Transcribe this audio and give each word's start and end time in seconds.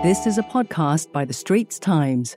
This 0.00 0.28
is 0.28 0.38
a 0.38 0.44
podcast 0.44 1.10
by 1.10 1.24
The 1.24 1.32
Straits 1.32 1.80
Times. 1.80 2.36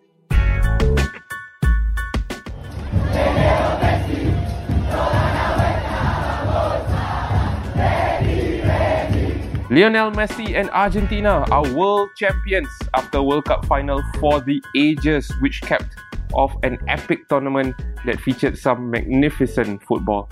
Lionel 9.70 10.10
Messi 10.12 10.56
and 10.56 10.72
Argentina 10.72 11.46
are 11.52 11.72
world 11.76 12.10
champions 12.16 12.68
after 12.96 13.22
World 13.22 13.46
Cup 13.46 13.64
final 13.68 14.02
for 14.20 14.42
the 14.42 14.60
ages, 14.76 15.32
which 15.40 15.62
capped 15.62 15.96
off 16.34 16.56
an 16.64 16.80
epic 16.88 17.30
tournament 17.30 17.76
that 18.08 18.20
featured 18.20 18.58
some 18.58 18.90
magnificent 18.90 19.84
football. 19.84 20.28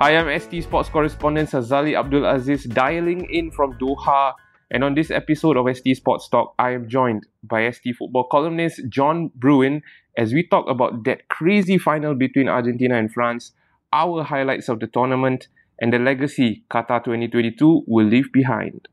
Hi, 0.00 0.18
I'm 0.18 0.38
ST 0.38 0.64
Sports 0.64 0.90
correspondent 0.90 1.48
Sazali 1.48 1.98
Abdul 1.98 2.26
Aziz 2.26 2.64
dialing 2.64 3.24
in 3.32 3.50
from 3.50 3.72
Doha. 3.78 4.34
And 4.70 4.84
on 4.84 4.94
this 4.94 5.10
episode 5.10 5.56
of 5.56 5.74
ST 5.74 5.96
Sports 5.96 6.28
Talk, 6.28 6.54
I 6.58 6.72
am 6.72 6.88
joined 6.88 7.26
by 7.42 7.70
ST 7.70 7.96
football 7.96 8.24
columnist 8.30 8.82
John 8.88 9.30
Brewin 9.38 9.82
as 10.16 10.34
we 10.34 10.46
talk 10.46 10.68
about 10.68 11.04
that 11.04 11.28
crazy 11.28 11.78
final 11.78 12.14
between 12.14 12.48
Argentina 12.48 12.98
and 12.98 13.10
France, 13.10 13.52
our 13.92 14.22
highlights 14.22 14.68
of 14.68 14.80
the 14.80 14.86
tournament, 14.86 15.48
and 15.80 15.92
the 15.92 15.98
legacy 15.98 16.64
Qatar 16.70 17.02
2022 17.04 17.84
will 17.86 18.06
leave 18.06 18.30
behind. 18.32 18.88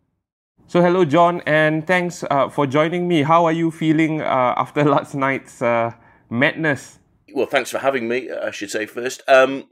So, 0.67 0.81
hello, 0.81 1.03
John, 1.03 1.41
and 1.45 1.85
thanks 1.85 2.23
uh, 2.29 2.49
for 2.49 2.65
joining 2.65 3.07
me. 3.07 3.23
How 3.23 3.45
are 3.45 3.51
you 3.51 3.69
feeling 3.69 4.21
uh, 4.21 4.53
after 4.57 4.83
last 4.95 5.13
night's 5.13 5.61
uh, 5.61 5.91
madness? 6.29 6.99
Well, 7.33 7.47
thanks 7.47 7.69
for 7.69 7.79
having 7.79 8.07
me, 8.07 8.31
I 8.31 8.51
should 8.51 8.71
say 8.71 8.85
first. 8.85 9.23
Um, 9.27 9.65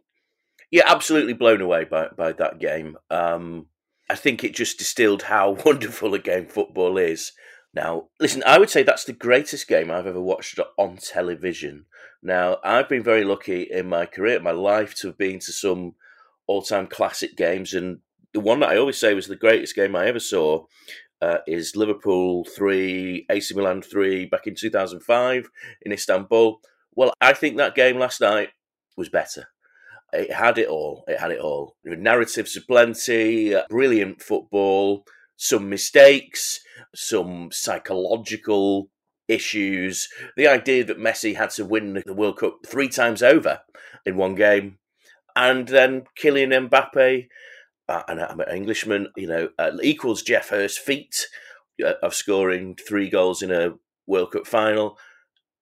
yeah, 0.70 0.84
absolutely 0.86 1.34
blown 1.34 1.62
away 1.62 1.86
by, 1.86 2.10
by 2.18 2.34
that 2.34 2.60
game. 2.60 2.98
Um, 3.10 3.68
I 4.10 4.16
think 4.16 4.44
it 4.44 4.56
just 4.56 4.78
distilled 4.78 5.24
how 5.24 5.52
wonderful 5.66 6.14
a 6.14 6.20
game 6.20 6.48
football 6.48 6.98
is. 6.98 7.32
Now, 7.74 8.10
listen, 8.20 8.44
I 8.46 8.60
would 8.60 8.70
say 8.70 8.84
that's 8.84 9.06
the 9.06 9.14
greatest 9.14 9.68
game 9.68 9.90
I've 9.90 10.06
ever 10.06 10.22
watched 10.22 10.60
on 10.78 10.98
television. 10.98 11.86
Now, 12.22 12.58
I've 12.64 12.88
been 12.88 13.04
very 13.04 13.24
lucky 13.24 13.64
in 13.64 13.90
my 13.90 14.06
career, 14.06 14.40
my 14.40 14.52
life, 14.52 14.94
to 14.96 15.08
have 15.08 15.18
been 15.18 15.40
to 15.40 15.52
some 15.52 15.96
all 16.46 16.62
time 16.62 16.88
classic 16.88 17.36
games. 17.36 17.74
And 17.74 18.00
the 18.34 18.40
one 18.40 18.60
that 18.60 18.70
I 18.70 18.78
always 18.78 19.00
say 19.00 19.14
was 19.14 19.28
the 19.28 19.36
greatest 19.36 19.76
game 19.76 19.96
I 19.96 20.06
ever 20.08 20.20
saw 20.20 20.66
uh, 21.22 21.38
is 21.48 21.76
Liverpool 21.76 22.46
3, 22.56 23.26
AC 23.30 23.56
Milan 23.56 23.82
3 23.82 24.26
back 24.26 24.46
in 24.46 24.56
2005 24.56 25.50
in 25.82 25.92
Istanbul. 25.92 26.60
Well, 26.96 27.14
I 27.20 27.34
think 27.34 27.58
that 27.58 27.76
game 27.76 27.98
last 27.98 28.22
night 28.22 28.50
was 28.96 29.10
better. 29.10 29.48
It 30.14 30.32
had 30.32 30.58
it 30.58 30.68
all. 30.68 31.04
It 31.08 31.20
had 31.20 31.32
it 31.32 31.40
all. 31.40 31.76
Narratives 31.84 32.56
aplenty, 32.56 33.56
brilliant 33.70 34.22
football, 34.22 35.06
some 35.36 35.70
mistakes, 35.70 36.60
some 36.94 37.50
psychological 37.52 38.90
issues. 39.28 40.08
The 40.38 40.48
idea 40.48 40.84
that 40.86 41.00
Messi 41.00 41.36
had 41.36 41.50
to 41.52 41.66
win 41.66 42.02
the 42.06 42.14
World 42.14 42.38
Cup 42.38 42.60
three 42.66 42.90
times 42.90 43.24
over 43.24 43.62
in 44.06 44.16
one 44.16 44.36
game 44.36 44.78
and 45.36 45.68
then 45.68 46.04
Kylian 46.20 46.70
Mbappe, 46.70 47.28
uh, 47.90 48.04
and 48.08 48.22
I'm 48.22 48.40
an 48.40 48.56
Englishman, 48.56 49.10
you 49.16 49.28
know, 49.28 49.50
uh, 49.58 49.72
equals 49.82 50.22
Geoff 50.22 50.50
Hurst's 50.50 50.78
feat 50.78 51.28
uh, 51.84 51.94
of 52.02 52.14
scoring 52.14 52.76
three 52.76 53.10
goals 53.10 53.42
in 53.42 53.52
a 53.52 53.76
World 54.06 54.32
Cup 54.32 54.48
final, 54.48 54.98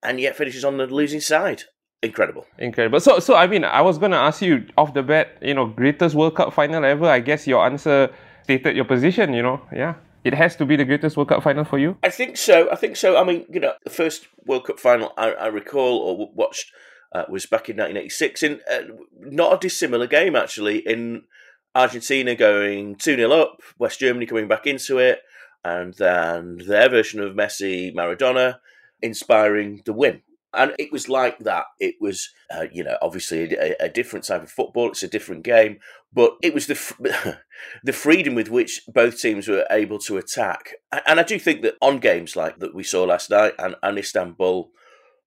and 0.04 0.20
yet 0.20 0.36
finishes 0.36 0.66
on 0.66 0.78
the 0.78 0.88
losing 0.88 1.22
side. 1.22 1.64
Incredible, 2.04 2.48
incredible. 2.58 3.00
So, 3.00 3.20
so 3.20 3.36
I 3.36 3.46
mean, 3.46 3.64
I 3.64 3.82
was 3.82 3.98
going 4.00 4.12
to 4.12 4.18
ask 4.18 4.42
you 4.42 4.66
off 4.78 4.94
the 4.94 5.04
bat, 5.04 5.38
you 5.42 5.54
know, 5.54 5.68
greatest 5.68 6.16
World 6.16 6.36
Cup 6.36 6.52
final 6.54 6.84
ever. 6.84 7.06
I 7.06 7.20
guess 7.20 7.46
your 7.46 7.64
answer 7.64 8.10
stated 8.44 8.76
your 8.76 8.86
position. 8.86 9.34
You 9.34 9.44
know, 9.44 9.62
yeah. 9.72 9.96
It 10.24 10.36
has 10.36 10.56
to 10.58 10.66
be 10.66 10.76
the 10.76 10.86
greatest 10.86 11.18
World 11.18 11.30
Cup 11.30 11.44
final 11.44 11.64
for 11.64 11.80
you. 11.80 11.98
I 12.04 12.10
think 12.10 12.38
so. 12.38 12.70
I 12.72 12.76
think 12.76 12.96
so. 12.96 13.18
I 13.18 13.24
mean, 13.24 13.46
you 13.50 13.60
know, 13.60 13.74
the 13.84 13.90
first 13.90 14.28
World 14.46 14.66
Cup 14.66 14.80
final 14.80 15.14
I, 15.18 15.32
I 15.32 15.48
recall 15.48 15.98
or 16.00 16.32
watched 16.34 16.72
uh, 17.12 17.26
was 17.30 17.46
back 17.46 17.70
in 17.70 17.78
1986 17.78 18.44
in 18.44 18.60
uh, 18.72 18.94
not 19.20 19.54
a 19.54 19.58
dissimilar 19.58 20.08
game 20.08 20.36
actually 20.36 20.78
in 20.80 21.24
Argentina 21.74 22.36
going 22.36 22.96
2 22.96 23.16
0 23.16 23.32
up, 23.32 23.62
West 23.78 24.00
Germany 24.00 24.26
coming 24.26 24.48
back 24.48 24.68
into 24.68 24.98
it, 24.98 25.22
and 25.64 25.94
then 25.96 26.60
their 26.68 26.90
version 26.90 27.22
of 27.22 27.36
Messi 27.36 27.94
Maradona 27.94 28.58
inspiring 29.02 29.82
the 29.86 29.94
win. 29.94 30.22
And 30.54 30.74
it 30.78 30.92
was 30.92 31.08
like 31.08 31.40
that. 31.40 31.66
It 31.80 31.96
was, 32.02 32.30
uh, 32.54 32.66
you 32.72 32.84
know, 32.84 32.98
obviously 33.02 33.54
a, 33.56 33.76
a, 33.80 33.90
different 33.90 34.26
type 34.26 34.44
of 34.44 34.52
football. 34.52 34.90
It's 34.90 35.04
a 35.04 35.08
different 35.08 35.44
game, 35.44 35.80
but 36.14 36.36
it 36.42 36.54
was 36.54 36.68
the 36.68 37.38
the 37.84 37.94
freedom 37.94 38.36
with 38.36 38.50
which 38.50 38.82
both 38.88 39.20
teams 39.20 39.48
were 39.48 39.66
able 39.72 40.00
to 40.00 40.18
attack. 40.18 40.74
And 41.06 41.20
I 41.20 41.24
do 41.24 41.40
think 41.40 41.62
that 41.62 41.76
on 41.82 42.00
games 42.00 42.36
like 42.36 42.60
that 42.60 42.76
we 42.76 42.84
saw 42.84 43.04
last 43.06 43.30
night 43.30 43.54
and, 43.60 43.76
and 43.82 43.98
Istanbul, 43.98 44.72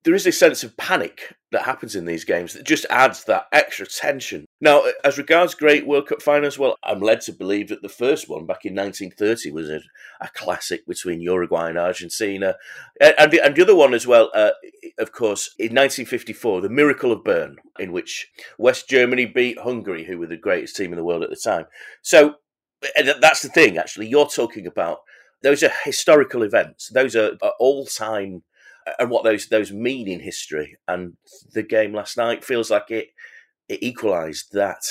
there 0.05 0.15
is 0.15 0.27
a 0.27 0.33
sense 0.33 0.63
of 0.63 0.77
panic 0.77 1.35
that 1.53 1.63
happens 1.63 1.97
in 1.97 2.05
these 2.05 2.25
games 2.25 2.53
that 2.53 2.65
just 2.65 2.85
adds 2.91 3.25
that 3.25 3.47
extra 3.53 3.87
tension. 3.87 4.45
Now, 4.65 4.85
as 5.05 5.19
regards 5.19 5.55
great 5.55 5.87
World 5.87 6.07
Cup 6.07 6.23
finals, 6.23 6.59
well, 6.59 6.79
I'm 6.83 7.03
led 7.03 7.21
to 7.23 7.35
believe 7.35 7.69
that 7.69 7.83
the 7.83 7.89
first 7.91 8.31
one 8.31 8.47
back 8.47 8.65
in 8.65 8.75
1930 8.75 9.51
was 9.51 9.69
a, 9.69 9.83
a 10.23 10.29
classic 10.33 10.87
between 10.87 11.21
Uruguay 11.21 11.69
and 11.69 11.77
Argentina. 11.77 12.57
And 12.99 13.31
the, 13.31 13.45
and 13.45 13.55
the 13.55 13.61
other 13.61 13.77
one 13.77 13.93
as 13.93 14.07
well, 14.07 14.31
uh, 14.35 14.53
of 14.99 15.13
course, 15.13 15.55
in 15.59 15.75
1954, 15.75 16.63
the 16.63 16.71
Miracle 16.71 17.13
of 17.13 17.23
Bern, 17.23 17.57
in 17.79 17.93
which 17.93 18.29
West 18.57 18.89
Germany 18.89 19.27
beat 19.27 19.59
Hungary, 19.59 20.07
who 20.07 20.17
were 20.17 20.29
the 20.29 20.39
greatest 20.39 20.77
team 20.77 20.95
in 20.95 20.97
the 20.97 21.05
world 21.05 21.23
at 21.23 21.29
the 21.29 21.37
time. 21.37 21.67
So 22.01 22.37
that's 23.21 23.43
the 23.43 23.51
thing, 23.51 23.77
actually. 23.77 24.09
You're 24.09 24.29
talking 24.29 24.67
about 24.67 25.01
those 25.43 25.63
are 25.63 25.73
historical 25.85 26.43
events, 26.43 26.89
those 26.89 27.15
are, 27.15 27.33
are 27.43 27.53
all 27.61 27.85
time 27.85 28.45
and 28.99 29.11
what 29.11 29.25
those 29.25 29.49
those 29.49 29.73
mean 29.73 30.09
in 30.09 30.21
history. 30.21 30.79
And 30.89 31.19
the 31.53 31.63
game 31.63 31.93
last 31.93 32.17
night 32.17 32.45
feels 32.45 32.71
like 32.71 32.91
it 32.91 33.09
it 33.69 33.83
equalised 33.83 34.53
that. 34.53 34.83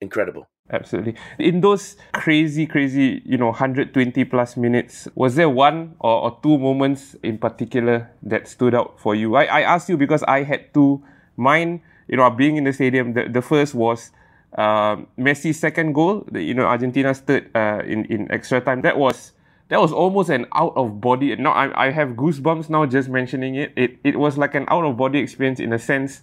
Incredible. 0.00 0.48
Absolutely. 0.70 1.14
In 1.38 1.60
those 1.60 1.96
crazy, 2.12 2.66
crazy, 2.66 3.22
you 3.26 3.36
know, 3.36 3.48
120 3.48 4.24
plus 4.24 4.56
minutes, 4.56 5.08
was 5.14 5.34
there 5.34 5.48
one 5.48 5.94
or, 5.98 6.22
or 6.22 6.38
two 6.42 6.58
moments 6.58 7.14
in 7.22 7.36
particular 7.36 8.10
that 8.22 8.48
stood 8.48 8.74
out 8.74 8.98
for 8.98 9.14
you? 9.14 9.36
I, 9.36 9.44
I 9.44 9.60
asked 9.60 9.88
you 9.88 9.96
because 9.96 10.22
I 10.24 10.42
had 10.42 10.72
two. 10.72 11.02
Mine, 11.36 11.82
you 12.08 12.16
know, 12.16 12.30
being 12.30 12.56
in 12.56 12.64
the 12.64 12.72
stadium, 12.72 13.12
the, 13.12 13.28
the 13.28 13.42
first 13.42 13.74
was 13.74 14.12
uh, 14.56 14.96
Messi's 15.18 15.58
second 15.58 15.92
goal, 15.92 16.26
you 16.32 16.54
know, 16.54 16.64
Argentina's 16.64 17.18
third 17.18 17.50
uh, 17.56 17.82
in, 17.84 18.04
in 18.06 18.30
extra 18.30 18.60
time. 18.60 18.82
That 18.82 18.96
was 18.96 19.32
that 19.68 19.80
was 19.80 19.92
almost 19.92 20.30
an 20.30 20.46
out 20.54 20.72
of 20.76 21.00
body. 21.00 21.34
Now 21.36 21.52
I, 21.52 21.86
I 21.86 21.90
have 21.90 22.10
goosebumps 22.10 22.70
now 22.70 22.86
just 22.86 23.08
mentioning 23.08 23.56
it. 23.56 23.72
It 23.76 23.98
it 24.04 24.18
was 24.18 24.38
like 24.38 24.54
an 24.54 24.64
out 24.68 24.84
of 24.84 24.96
body 24.96 25.18
experience 25.18 25.58
in 25.58 25.72
a 25.72 25.78
sense. 25.78 26.22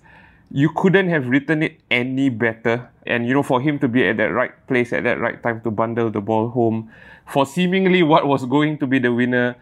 You 0.51 0.69
couldn't 0.75 1.09
have 1.09 1.27
written 1.27 1.63
it 1.63 1.79
any 1.89 2.29
better. 2.29 2.89
And 3.07 3.25
you 3.27 3.33
know, 3.33 3.43
for 3.43 3.61
him 3.61 3.79
to 3.79 3.87
be 3.87 4.07
at 4.07 4.17
that 4.17 4.33
right 4.33 4.51
place 4.67 4.91
at 4.93 5.03
that 5.05 5.19
right 5.19 5.41
time 5.41 5.61
to 5.61 5.71
bundle 5.71 6.11
the 6.11 6.21
ball 6.21 6.49
home, 6.49 6.91
for 7.27 7.45
seemingly 7.45 8.03
what 8.03 8.27
was 8.27 8.45
going 8.45 8.77
to 8.79 8.87
be 8.87 8.99
the 8.99 9.13
winner, 9.13 9.55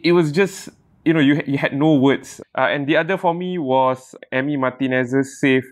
it 0.00 0.12
was 0.12 0.30
just 0.32 0.68
you 1.04 1.12
know 1.12 1.20
you 1.20 1.42
you 1.46 1.58
had 1.58 1.72
no 1.72 1.94
words. 1.94 2.40
Uh, 2.56 2.68
and 2.70 2.86
the 2.86 2.96
other 2.96 3.16
for 3.16 3.34
me 3.34 3.58
was 3.58 4.14
Emi 4.32 4.58
Martinez's 4.58 5.40
save 5.40 5.64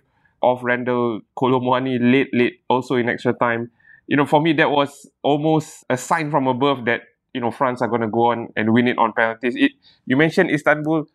of 0.42 0.62
Randal 0.64 1.20
Kolo 1.36 1.60
Muani 1.60 1.98
late 2.00 2.30
late 2.32 2.60
also 2.68 2.96
in 2.96 3.08
extra 3.08 3.32
time. 3.34 3.70
You 4.06 4.16
know, 4.16 4.26
for 4.26 4.40
me 4.40 4.52
that 4.54 4.70
was 4.70 5.08
almost 5.22 5.84
a 5.88 5.96
sign 5.96 6.30
from 6.30 6.46
above 6.46 6.86
that 6.86 7.02
you 7.34 7.40
know 7.40 7.50
France 7.50 7.82
are 7.82 7.88
going 7.88 8.00
to 8.02 8.08
go 8.08 8.32
on 8.32 8.48
and 8.56 8.72
win 8.72 8.88
it 8.88 8.98
on 8.98 9.12
penalties. 9.12 9.54
It 9.56 9.72
you 10.06 10.16
mentioned 10.16 10.50
Istanbul. 10.50 11.06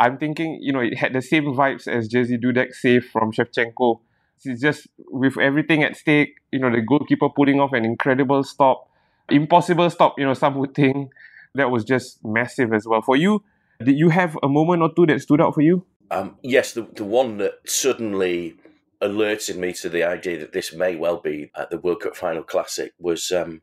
I'm 0.00 0.18
thinking 0.18 0.58
you 0.60 0.72
know 0.72 0.80
it 0.80 0.98
had 0.98 1.12
the 1.12 1.22
same 1.22 1.44
vibes 1.44 1.86
as 1.86 2.08
Jerzy 2.08 2.42
Dudek 2.42 2.74
save 2.74 3.06
from 3.06 3.32
Shevchenko. 3.32 4.00
It's 4.44 4.60
just 4.60 4.88
with 5.10 5.38
everything 5.38 5.82
at 5.82 5.96
stake. 5.96 6.36
You 6.52 6.58
know 6.58 6.70
the 6.70 6.80
goalkeeper 6.80 7.28
pulling 7.28 7.60
off 7.60 7.72
an 7.72 7.84
incredible 7.84 8.42
stop, 8.44 8.88
impossible 9.28 9.88
stop. 9.90 10.18
You 10.18 10.24
know 10.24 10.34
some 10.34 10.56
would 10.56 10.74
think 10.74 11.10
that 11.54 11.70
was 11.70 11.84
just 11.84 12.24
massive 12.24 12.72
as 12.72 12.86
well. 12.86 13.02
For 13.02 13.16
you, 13.16 13.42
did 13.82 13.96
you 13.96 14.08
have 14.08 14.36
a 14.42 14.48
moment 14.48 14.82
or 14.82 14.92
two 14.94 15.06
that 15.06 15.20
stood 15.22 15.40
out 15.40 15.54
for 15.54 15.62
you? 15.62 15.84
Um, 16.10 16.36
yes, 16.42 16.72
the 16.72 16.82
the 16.94 17.04
one 17.04 17.38
that 17.38 17.54
suddenly 17.66 18.56
alerted 19.00 19.56
me 19.56 19.72
to 19.72 19.88
the 19.88 20.02
idea 20.02 20.38
that 20.38 20.52
this 20.52 20.72
may 20.72 20.96
well 20.96 21.18
be 21.18 21.50
at 21.54 21.70
the 21.70 21.78
World 21.78 22.00
Cup 22.00 22.16
final 22.16 22.42
classic 22.42 22.94
was 22.98 23.30
um, 23.30 23.62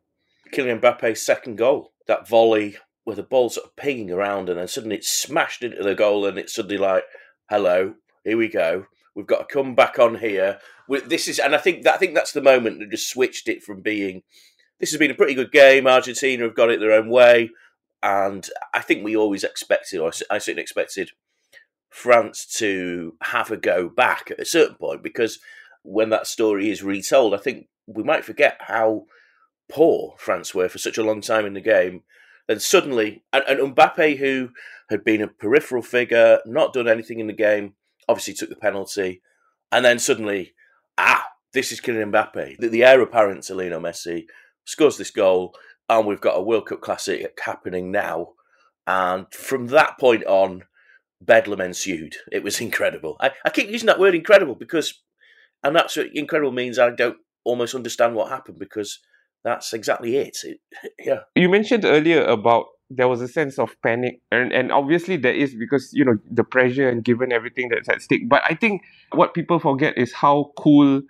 Kylian 0.53 0.79
Mbappe's 0.79 1.21
second 1.21 1.57
goal 1.57 1.91
that 2.07 2.27
volley 2.27 2.77
where 3.11 3.17
the 3.17 3.23
ball 3.23 3.49
sort 3.49 3.67
of 3.67 3.75
pinging 3.75 4.09
around 4.09 4.47
and 4.47 4.57
then 4.57 4.69
suddenly 4.69 4.95
it's 4.95 5.11
smashed 5.11 5.63
into 5.63 5.83
the 5.83 5.93
goal 5.93 6.25
and 6.25 6.37
it's 6.37 6.55
suddenly 6.55 6.77
like, 6.77 7.03
hello, 7.49 7.95
here 8.23 8.37
we 8.37 8.47
go. 8.47 8.85
We've 9.13 9.27
got 9.27 9.49
to 9.49 9.53
come 9.53 9.75
back 9.75 9.99
on 9.99 10.15
here. 10.15 10.59
This 10.87 11.27
is, 11.27 11.37
and 11.37 11.53
I 11.53 11.57
think 11.57 11.83
that 11.83 11.95
I 11.95 11.97
think 11.97 12.15
that's 12.15 12.31
the 12.31 12.41
moment 12.41 12.79
that 12.79 12.89
just 12.89 13.09
switched 13.09 13.49
it 13.49 13.63
from 13.63 13.81
being. 13.81 14.23
This 14.79 14.91
has 14.91 14.97
been 14.97 15.11
a 15.11 15.15
pretty 15.15 15.33
good 15.33 15.51
game. 15.51 15.87
Argentina 15.87 16.45
have 16.45 16.55
got 16.55 16.69
it 16.69 16.79
their 16.79 16.93
own 16.93 17.09
way, 17.09 17.49
and 18.01 18.49
I 18.73 18.79
think 18.79 19.03
we 19.03 19.17
always 19.17 19.43
expected, 19.43 19.99
or 19.99 20.13
I 20.29 20.37
certainly 20.37 20.61
expected, 20.61 21.11
France 21.89 22.45
to 22.59 23.17
have 23.23 23.51
a 23.51 23.57
go 23.57 23.89
back 23.89 24.31
at 24.31 24.39
a 24.39 24.45
certain 24.45 24.75
point 24.75 25.03
because 25.03 25.39
when 25.83 26.11
that 26.11 26.27
story 26.27 26.69
is 26.69 26.81
retold, 26.81 27.33
I 27.33 27.37
think 27.39 27.67
we 27.87 28.03
might 28.03 28.23
forget 28.23 28.55
how 28.61 29.07
poor 29.69 30.15
France 30.17 30.55
were 30.55 30.69
for 30.69 30.77
such 30.77 30.97
a 30.97 31.03
long 31.03 31.19
time 31.19 31.45
in 31.45 31.55
the 31.55 31.59
game. 31.61 32.03
And 32.51 32.61
suddenly, 32.61 33.23
and, 33.31 33.45
and 33.47 33.73
Mbappe, 33.73 34.17
who 34.17 34.49
had 34.89 35.05
been 35.05 35.21
a 35.21 35.27
peripheral 35.27 35.81
figure, 35.81 36.39
not 36.45 36.73
done 36.73 36.89
anything 36.89 37.19
in 37.19 37.27
the 37.27 37.33
game, 37.33 37.75
obviously 38.09 38.33
took 38.33 38.49
the 38.49 38.57
penalty, 38.57 39.21
and 39.71 39.85
then 39.85 39.99
suddenly, 39.99 40.53
ah, 40.97 41.25
this 41.53 41.71
is 41.71 41.79
Kylian 41.79 42.11
Mbappe, 42.11 42.57
the, 42.57 42.67
the 42.67 42.83
heir 42.83 43.01
apparent 43.01 43.43
to 43.43 43.55
Lionel 43.55 43.79
Messi, 43.79 44.25
scores 44.65 44.97
this 44.97 45.11
goal, 45.11 45.55
and 45.87 46.05
we've 46.05 46.19
got 46.19 46.37
a 46.37 46.41
World 46.41 46.67
Cup 46.67 46.81
classic 46.81 47.39
happening 47.45 47.89
now. 47.89 48.33
And 48.85 49.27
from 49.33 49.67
that 49.67 49.97
point 49.97 50.25
on, 50.25 50.63
bedlam 51.21 51.61
ensued. 51.61 52.17
It 52.33 52.43
was 52.43 52.59
incredible. 52.61 53.15
I, 53.21 53.31
I 53.45 53.49
keep 53.49 53.69
using 53.69 53.87
that 53.87 53.99
word 53.99 54.13
incredible 54.13 54.55
because, 54.55 55.01
and 55.63 55.73
that's 55.73 55.95
what 55.95 56.07
incredible 56.13 56.51
means. 56.51 56.77
I 56.77 56.89
don't 56.89 57.17
almost 57.45 57.75
understand 57.75 58.15
what 58.15 58.29
happened 58.29 58.59
because 58.59 58.99
that's 59.43 59.73
exactly 59.73 60.17
it. 60.17 60.37
it 60.43 60.59
yeah. 60.99 61.19
You 61.35 61.49
mentioned 61.49 61.85
earlier 61.85 62.23
about 62.23 62.65
there 62.91 63.07
was 63.07 63.21
a 63.21 63.27
sense 63.27 63.57
of 63.57 63.75
panic 63.81 64.19
and, 64.31 64.51
and 64.51 64.71
obviously 64.71 65.15
there 65.15 65.33
is 65.33 65.55
because 65.55 65.91
you 65.93 66.03
know 66.03 66.17
the 66.29 66.43
pressure 66.43 66.89
and 66.89 67.03
given 67.03 67.31
everything 67.31 67.69
that's 67.69 67.87
at 67.87 68.01
stake 68.01 68.27
but 68.27 68.43
i 68.49 68.53
think 68.53 68.81
what 69.13 69.33
people 69.33 69.59
forget 69.59 69.97
is 69.97 70.11
how 70.11 70.51
cool 70.57 71.01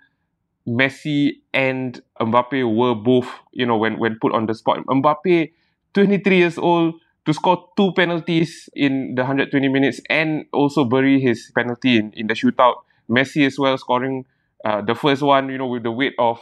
messi 0.66 1.32
and 1.52 2.00
mbappe 2.20 2.76
were 2.76 2.94
both 2.94 3.28
you 3.52 3.66
know 3.66 3.76
when, 3.76 3.98
when 3.98 4.16
put 4.20 4.32
on 4.32 4.46
the 4.46 4.54
spot 4.54 4.78
mbappe 4.86 5.50
23 5.94 6.36
years 6.36 6.56
old 6.56 6.94
to 7.24 7.32
score 7.32 7.68
two 7.76 7.92
penalties 7.92 8.68
in 8.74 9.14
the 9.16 9.22
120 9.22 9.68
minutes 9.68 10.00
and 10.08 10.44
also 10.52 10.84
bury 10.84 11.20
his 11.20 11.50
penalty 11.54 11.96
in, 11.98 12.12
in 12.12 12.28
the 12.28 12.34
shootout 12.34 12.76
messi 13.10 13.44
as 13.44 13.58
well 13.58 13.76
scoring 13.76 14.24
uh, 14.64 14.80
the 14.80 14.94
first 14.94 15.22
one 15.22 15.48
you 15.48 15.58
know 15.58 15.66
with 15.66 15.82
the 15.82 15.90
weight 15.90 16.14
of 16.18 16.38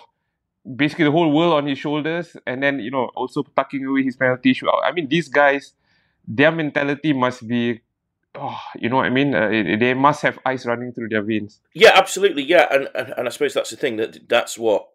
basically 0.76 1.04
the 1.04 1.10
whole 1.10 1.30
world 1.30 1.54
on 1.54 1.66
his 1.66 1.78
shoulders, 1.78 2.36
and 2.46 2.62
then 2.62 2.80
you 2.80 2.90
know 2.90 3.10
also 3.14 3.42
tucking 3.56 3.84
away 3.84 4.02
his 4.02 4.16
penalty 4.16 4.54
shootout. 4.54 4.80
I 4.84 4.92
mean, 4.92 5.08
these 5.08 5.28
guys, 5.28 5.74
their 6.26 6.52
mentality 6.52 7.12
must 7.12 7.46
be, 7.46 7.80
oh, 8.34 8.58
you 8.76 8.88
know 8.88 8.96
what 8.96 9.06
I 9.06 9.10
mean? 9.10 9.34
Uh, 9.34 9.48
they 9.48 9.94
must 9.94 10.22
have 10.22 10.38
ice 10.44 10.66
running 10.66 10.92
through 10.92 11.08
their 11.08 11.22
veins. 11.22 11.60
Yeah, 11.74 11.92
absolutely. 11.94 12.42
Yeah, 12.42 12.66
and, 12.70 12.88
and 12.94 13.14
and 13.16 13.28
I 13.28 13.30
suppose 13.30 13.54
that's 13.54 13.70
the 13.70 13.76
thing 13.76 13.96
that 13.96 14.28
that's 14.28 14.58
what 14.58 14.88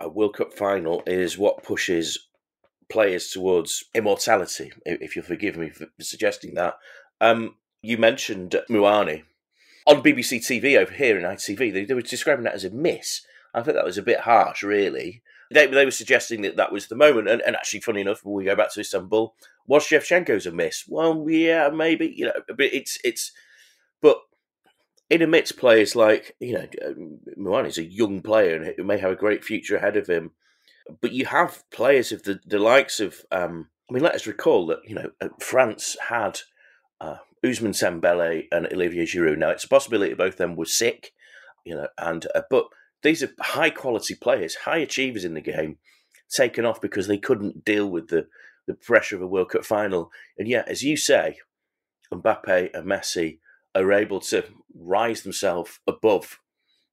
a 0.00 0.08
World 0.08 0.36
Cup 0.36 0.52
final 0.52 1.02
is. 1.06 1.38
What 1.38 1.62
pushes 1.62 2.28
players 2.88 3.28
towards 3.28 3.84
immortality, 3.94 4.72
if 4.86 5.14
you'll 5.14 5.24
forgive 5.24 5.56
me 5.56 5.70
for 5.70 5.86
suggesting 6.00 6.54
that. 6.54 6.74
Um, 7.20 7.56
you 7.82 7.98
mentioned 7.98 8.56
Muani 8.70 9.24
on 9.86 10.02
BBC 10.02 10.38
TV 10.40 10.76
over 10.76 10.92
here 10.92 11.18
in 11.18 11.24
ITV. 11.24 11.72
They, 11.72 11.84
they 11.84 11.94
were 11.94 12.02
describing 12.02 12.44
that 12.44 12.54
as 12.54 12.64
a 12.64 12.70
miss 12.70 13.22
I 13.58 13.62
think 13.62 13.76
that 13.76 13.84
was 13.84 13.98
a 13.98 14.02
bit 14.02 14.20
harsh, 14.20 14.62
really. 14.62 15.22
They, 15.50 15.66
they 15.66 15.84
were 15.84 15.90
suggesting 15.90 16.42
that 16.42 16.56
that 16.56 16.72
was 16.72 16.86
the 16.86 16.96
moment, 16.96 17.28
and, 17.28 17.40
and 17.42 17.56
actually, 17.56 17.80
funny 17.80 18.02
enough, 18.02 18.24
when 18.24 18.34
we 18.34 18.44
go 18.44 18.54
back 18.54 18.72
to 18.74 18.80
Istanbul, 18.80 19.34
was 19.66 19.84
Shevchenko's 19.84 20.46
a 20.46 20.52
miss? 20.52 20.84
Well, 20.86 21.26
yeah, 21.28 21.70
maybe 21.70 22.12
you 22.14 22.26
know, 22.26 22.32
but 22.46 22.60
it's 22.60 22.98
it's, 23.02 23.32
but 24.02 24.18
in 25.10 25.22
amidst 25.22 25.56
players 25.56 25.96
like 25.96 26.36
you 26.38 26.52
know, 26.54 26.68
Muani's 27.38 27.78
a 27.78 27.84
young 27.84 28.20
player 28.20 28.56
and 28.56 28.74
he 28.76 28.82
may 28.82 28.98
have 28.98 29.12
a 29.12 29.16
great 29.16 29.44
future 29.44 29.76
ahead 29.76 29.96
of 29.96 30.06
him, 30.06 30.32
but 31.00 31.12
you 31.12 31.26
have 31.26 31.64
players 31.70 32.12
of 32.12 32.22
the 32.24 32.40
the 32.46 32.58
likes 32.58 33.00
of. 33.00 33.22
Um, 33.30 33.68
I 33.90 33.94
mean, 33.94 34.02
let 34.02 34.14
us 34.14 34.26
recall 34.26 34.66
that 34.66 34.80
you 34.86 34.94
know 34.94 35.10
uh, 35.20 35.28
France 35.40 35.96
had 36.10 36.40
uh, 37.00 37.16
Ousmane 37.44 37.70
Dembele 37.70 38.46
and 38.52 38.66
Olivier 38.72 39.04
Giroud. 39.04 39.38
Now, 39.38 39.50
it's 39.50 39.64
a 39.64 39.68
possibility 39.68 40.12
both 40.14 40.34
of 40.34 40.38
them 40.38 40.56
were 40.56 40.66
sick, 40.66 41.12
you 41.64 41.74
know, 41.74 41.88
and 41.96 42.26
uh, 42.34 42.42
but 42.50 42.66
these 43.02 43.22
are 43.22 43.30
high 43.40 43.70
quality 43.70 44.14
players, 44.14 44.54
high 44.54 44.78
achievers 44.78 45.24
in 45.24 45.34
the 45.34 45.40
game, 45.40 45.78
taken 46.30 46.64
off 46.64 46.80
because 46.80 47.06
they 47.06 47.18
couldn't 47.18 47.64
deal 47.64 47.88
with 47.88 48.08
the, 48.08 48.26
the 48.66 48.74
pressure 48.74 49.16
of 49.16 49.22
a 49.22 49.26
World 49.26 49.50
Cup 49.50 49.64
final. 49.64 50.10
And 50.36 50.48
yet, 50.48 50.68
as 50.68 50.82
you 50.82 50.96
say, 50.96 51.38
Mbappe 52.12 52.70
and 52.74 52.86
Messi 52.86 53.38
are 53.74 53.92
able 53.92 54.20
to 54.20 54.44
rise 54.74 55.22
themselves 55.22 55.78
above 55.86 56.38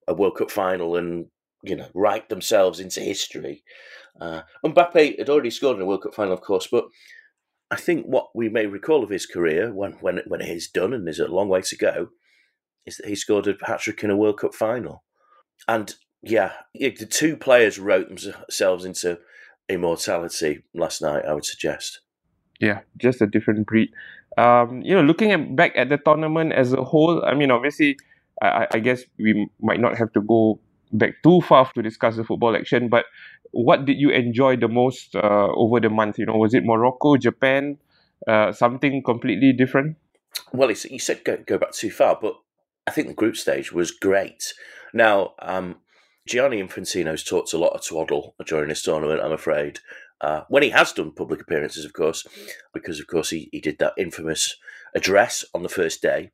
a 0.08 0.14
World 0.14 0.38
Cup 0.38 0.52
final 0.52 0.96
and 0.96 1.28
you 1.64 1.76
know 1.76 1.88
write 1.94 2.30
themselves 2.30 2.80
into 2.80 3.00
history. 3.00 3.64
Uh, 4.20 4.42
Mbappe 4.64 5.18
had 5.18 5.30
already 5.30 5.50
scored 5.50 5.78
in 5.78 5.82
a 5.82 5.86
World 5.86 6.04
Cup 6.04 6.14
final, 6.14 6.34
of 6.34 6.42
course, 6.42 6.68
but 6.72 6.86
I 7.72 7.78
think 7.78 8.06
what 8.06 8.28
we 8.36 8.50
may 8.50 8.68
recall 8.68 9.04
of 9.04 9.10
his 9.10 9.26
career 9.26 9.74
when 9.74 9.94
when 9.94 10.22
when 10.28 10.42
it 10.42 10.50
is 10.50 10.68
done 10.68 10.94
and 10.94 11.06
there's 11.06 11.20
a 11.20 11.28
long 11.28 11.50
way 11.50 11.62
to 11.62 11.78
go 11.78 12.10
is 12.86 12.98
that 12.98 13.08
he 13.08 13.16
scored 13.16 13.48
a 13.48 13.56
hat 13.66 13.80
trick 13.80 14.04
in 14.04 14.12
a 14.12 14.18
World 14.18 14.40
Cup 14.40 14.54
final. 14.54 15.04
And 15.68 15.94
yeah, 16.22 16.54
the 16.74 17.08
two 17.10 17.38
players 17.38 17.80
wrote 17.80 18.08
themselves 18.08 18.86
into 18.86 19.20
immortality 19.70 20.64
last 20.74 21.02
night. 21.02 21.26
I 21.26 21.34
would 21.34 21.46
suggest. 21.46 22.02
Yeah, 22.60 22.82
just 22.98 23.22
a 23.22 23.28
different 23.28 23.68
breed. 23.68 23.90
Um, 24.38 24.82
you 24.82 24.94
know, 24.96 25.02
looking 25.02 25.32
at, 25.32 25.56
back 25.56 25.74
at 25.76 25.90
the 25.90 25.98
tournament 25.98 26.54
as 26.54 26.74
a 26.74 26.84
whole, 26.84 27.24
I 27.26 27.34
mean, 27.34 27.52
obviously, 27.52 27.98
I, 28.42 28.68
I 28.72 28.80
guess 28.80 29.04
we 29.18 29.50
might 29.62 29.80
not 29.80 29.98
have 29.98 30.12
to 30.14 30.22
go 30.22 30.60
back 30.92 31.16
too 31.24 31.42
far 31.42 31.72
to 31.74 31.82
discuss 31.82 32.16
the 32.16 32.24
football 32.24 32.56
action. 32.56 32.90
But 32.90 33.06
what 33.52 33.86
did 33.86 33.98
you 33.98 34.10
enjoy 34.10 34.58
the 34.58 34.68
most 34.68 35.16
uh, 35.16 35.48
over 35.56 35.80
the 35.80 35.90
month? 35.90 36.20
You 36.20 36.26
know, 36.26 36.38
was 36.38 36.54
it 36.54 36.66
Morocco, 36.66 37.18
Japan, 37.18 37.78
uh, 38.28 38.52
something 38.52 39.04
completely 39.04 39.54
different? 39.54 39.98
Well, 40.52 40.70
you 40.70 41.00
said 41.00 41.24
go, 41.24 41.38
go 41.46 41.58
back 41.58 41.72
too 41.72 41.92
far, 41.92 42.18
but 42.22 42.36
I 42.88 42.92
think 42.92 43.08
the 43.08 43.14
group 43.14 43.38
stage 43.38 43.72
was 43.72 43.92
great. 43.92 44.54
Now, 44.96 45.34
um, 45.40 45.76
Gianni 46.26 46.64
Infantino's 46.64 47.24
talked 47.24 47.52
a 47.52 47.58
lot 47.58 47.74
of 47.74 47.86
twaddle 47.86 48.34
during 48.48 48.70
this 48.70 48.82
tournament, 48.82 49.22
I'm 49.22 49.34
afraid. 49.34 49.80
Uh, 50.22 50.44
when 50.48 50.64
he 50.64 50.70
has 50.70 50.94
done 50.94 51.12
public 51.12 51.42
appearances, 51.42 51.84
of 51.84 51.92
course, 51.92 52.26
because, 52.74 53.02
of 53.02 53.08
course, 53.08 53.30
he, 53.30 53.50
he 53.52 53.60
did 53.60 53.78
that 53.80 53.94
infamous 53.98 54.56
address 54.96 55.44
on 55.54 55.64
the 55.64 55.70
first 55.70 56.02
day. 56.02 56.32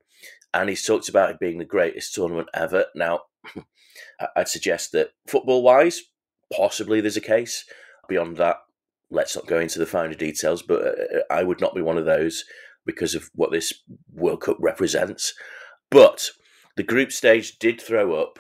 And 0.54 0.70
he's 0.70 0.86
talked 0.86 1.10
about 1.10 1.32
it 1.32 1.40
being 1.40 1.58
the 1.58 1.66
greatest 1.66 2.14
tournament 2.14 2.50
ever. 2.54 2.86
Now, 2.94 3.22
I'd 4.36 4.48
suggest 4.48 4.92
that 4.92 5.10
football 5.26 5.64
wise, 5.64 6.04
possibly 6.56 7.02
there's 7.02 7.18
a 7.18 7.22
case. 7.22 7.66
Beyond 8.08 8.38
that, 8.38 8.58
let's 9.10 9.36
not 9.36 9.48
go 9.48 9.60
into 9.60 9.80
the 9.80 9.88
finer 9.88 10.14
details, 10.14 10.62
but 10.62 10.84
uh, 10.86 11.22
I 11.32 11.42
would 11.42 11.62
not 11.62 11.74
be 11.74 11.82
one 11.82 11.98
of 11.98 12.06
those 12.06 12.46
because 12.86 13.16
of 13.16 13.32
what 13.34 13.52
this 13.52 13.74
World 14.14 14.42
Cup 14.42 14.58
represents. 14.60 15.34
But 15.90 16.30
the 16.76 16.84
group 16.84 17.12
stage 17.12 17.58
did 17.58 17.82
throw 17.82 18.14
up 18.14 18.38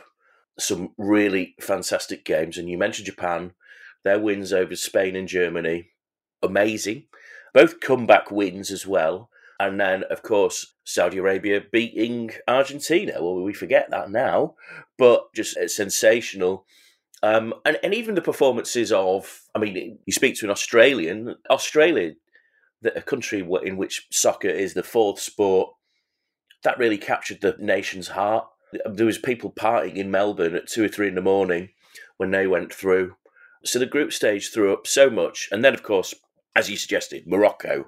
some 0.60 0.94
really 0.98 1.56
fantastic 1.60 2.26
games. 2.26 2.58
And 2.58 2.70
you 2.70 2.78
mentioned 2.78 3.06
Japan, 3.06 3.54
their 4.04 4.20
wins 4.20 4.52
over 4.54 4.76
Spain 4.76 5.16
and 5.16 5.28
Germany, 5.28 5.90
amazing. 6.42 7.06
Both 7.54 7.80
comeback 7.80 8.32
wins 8.32 8.72
as 8.72 8.88
well. 8.88 9.30
And 9.60 9.80
then, 9.80 10.04
of 10.10 10.24
course, 10.24 10.74
Saudi 10.84 11.18
Arabia 11.20 11.62
beating 11.72 12.32
Argentina. 12.48 13.14
Well, 13.18 13.44
we 13.44 13.54
forget 13.54 13.92
that 13.92 14.10
now, 14.10 14.56
but 14.98 15.32
just 15.36 15.58
sensational. 15.70 16.66
Um, 17.22 17.54
and, 17.64 17.78
and 17.84 17.94
even 17.94 18.16
the 18.16 18.22
performances 18.22 18.92
of, 18.92 19.44
I 19.54 19.60
mean, 19.60 20.00
you 20.06 20.14
speak 20.14 20.36
to 20.38 20.46
an 20.46 20.52
Australian, 20.52 21.36
Australia, 21.52 22.14
a 22.84 23.02
country 23.02 23.48
in 23.64 23.78
which 23.78 24.08
soccer 24.12 24.50
is 24.50 24.74
the 24.74 24.82
fourth 24.82 25.20
sport, 25.20 25.70
that 26.64 26.80
really 26.80 26.98
captured 26.98 27.42
the 27.42 27.56
nation's 27.60 28.08
heart. 28.08 28.48
There 28.86 29.06
was 29.06 29.18
people 29.18 29.52
partying 29.52 29.96
in 29.96 30.12
Melbourne 30.12 30.56
at 30.56 30.68
two 30.68 30.84
or 30.84 30.88
three 30.88 31.08
in 31.08 31.16
the 31.16 31.22
morning 31.22 31.70
when 32.18 32.32
they 32.32 32.48
went 32.48 32.74
through. 32.74 33.16
So 33.64 33.80
the 33.80 33.86
group 33.86 34.12
stage 34.14 34.52
threw 34.52 34.74
up 34.74 34.88
so 34.88 35.10
much, 35.10 35.50
and 35.52 35.64
then 35.64 35.74
of 35.74 35.84
course, 35.84 36.14
as 36.56 36.70
you 36.70 36.78
suggested, 36.78 37.28
Morocco, 37.28 37.86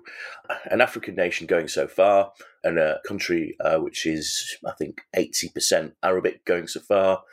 an 0.65 0.81
African 0.81 1.15
nation 1.15 1.47
going 1.47 1.67
so 1.67 1.87
far, 1.87 2.31
and 2.63 2.77
a 2.77 2.99
country 3.07 3.55
uh, 3.59 3.77
which 3.77 4.05
is 4.05 4.57
I 4.65 4.71
think 4.71 5.01
eighty 5.15 5.49
percent 5.49 5.95
Arabic 6.03 6.45
going 6.45 6.67
so 6.67 6.79
far. 6.79 7.23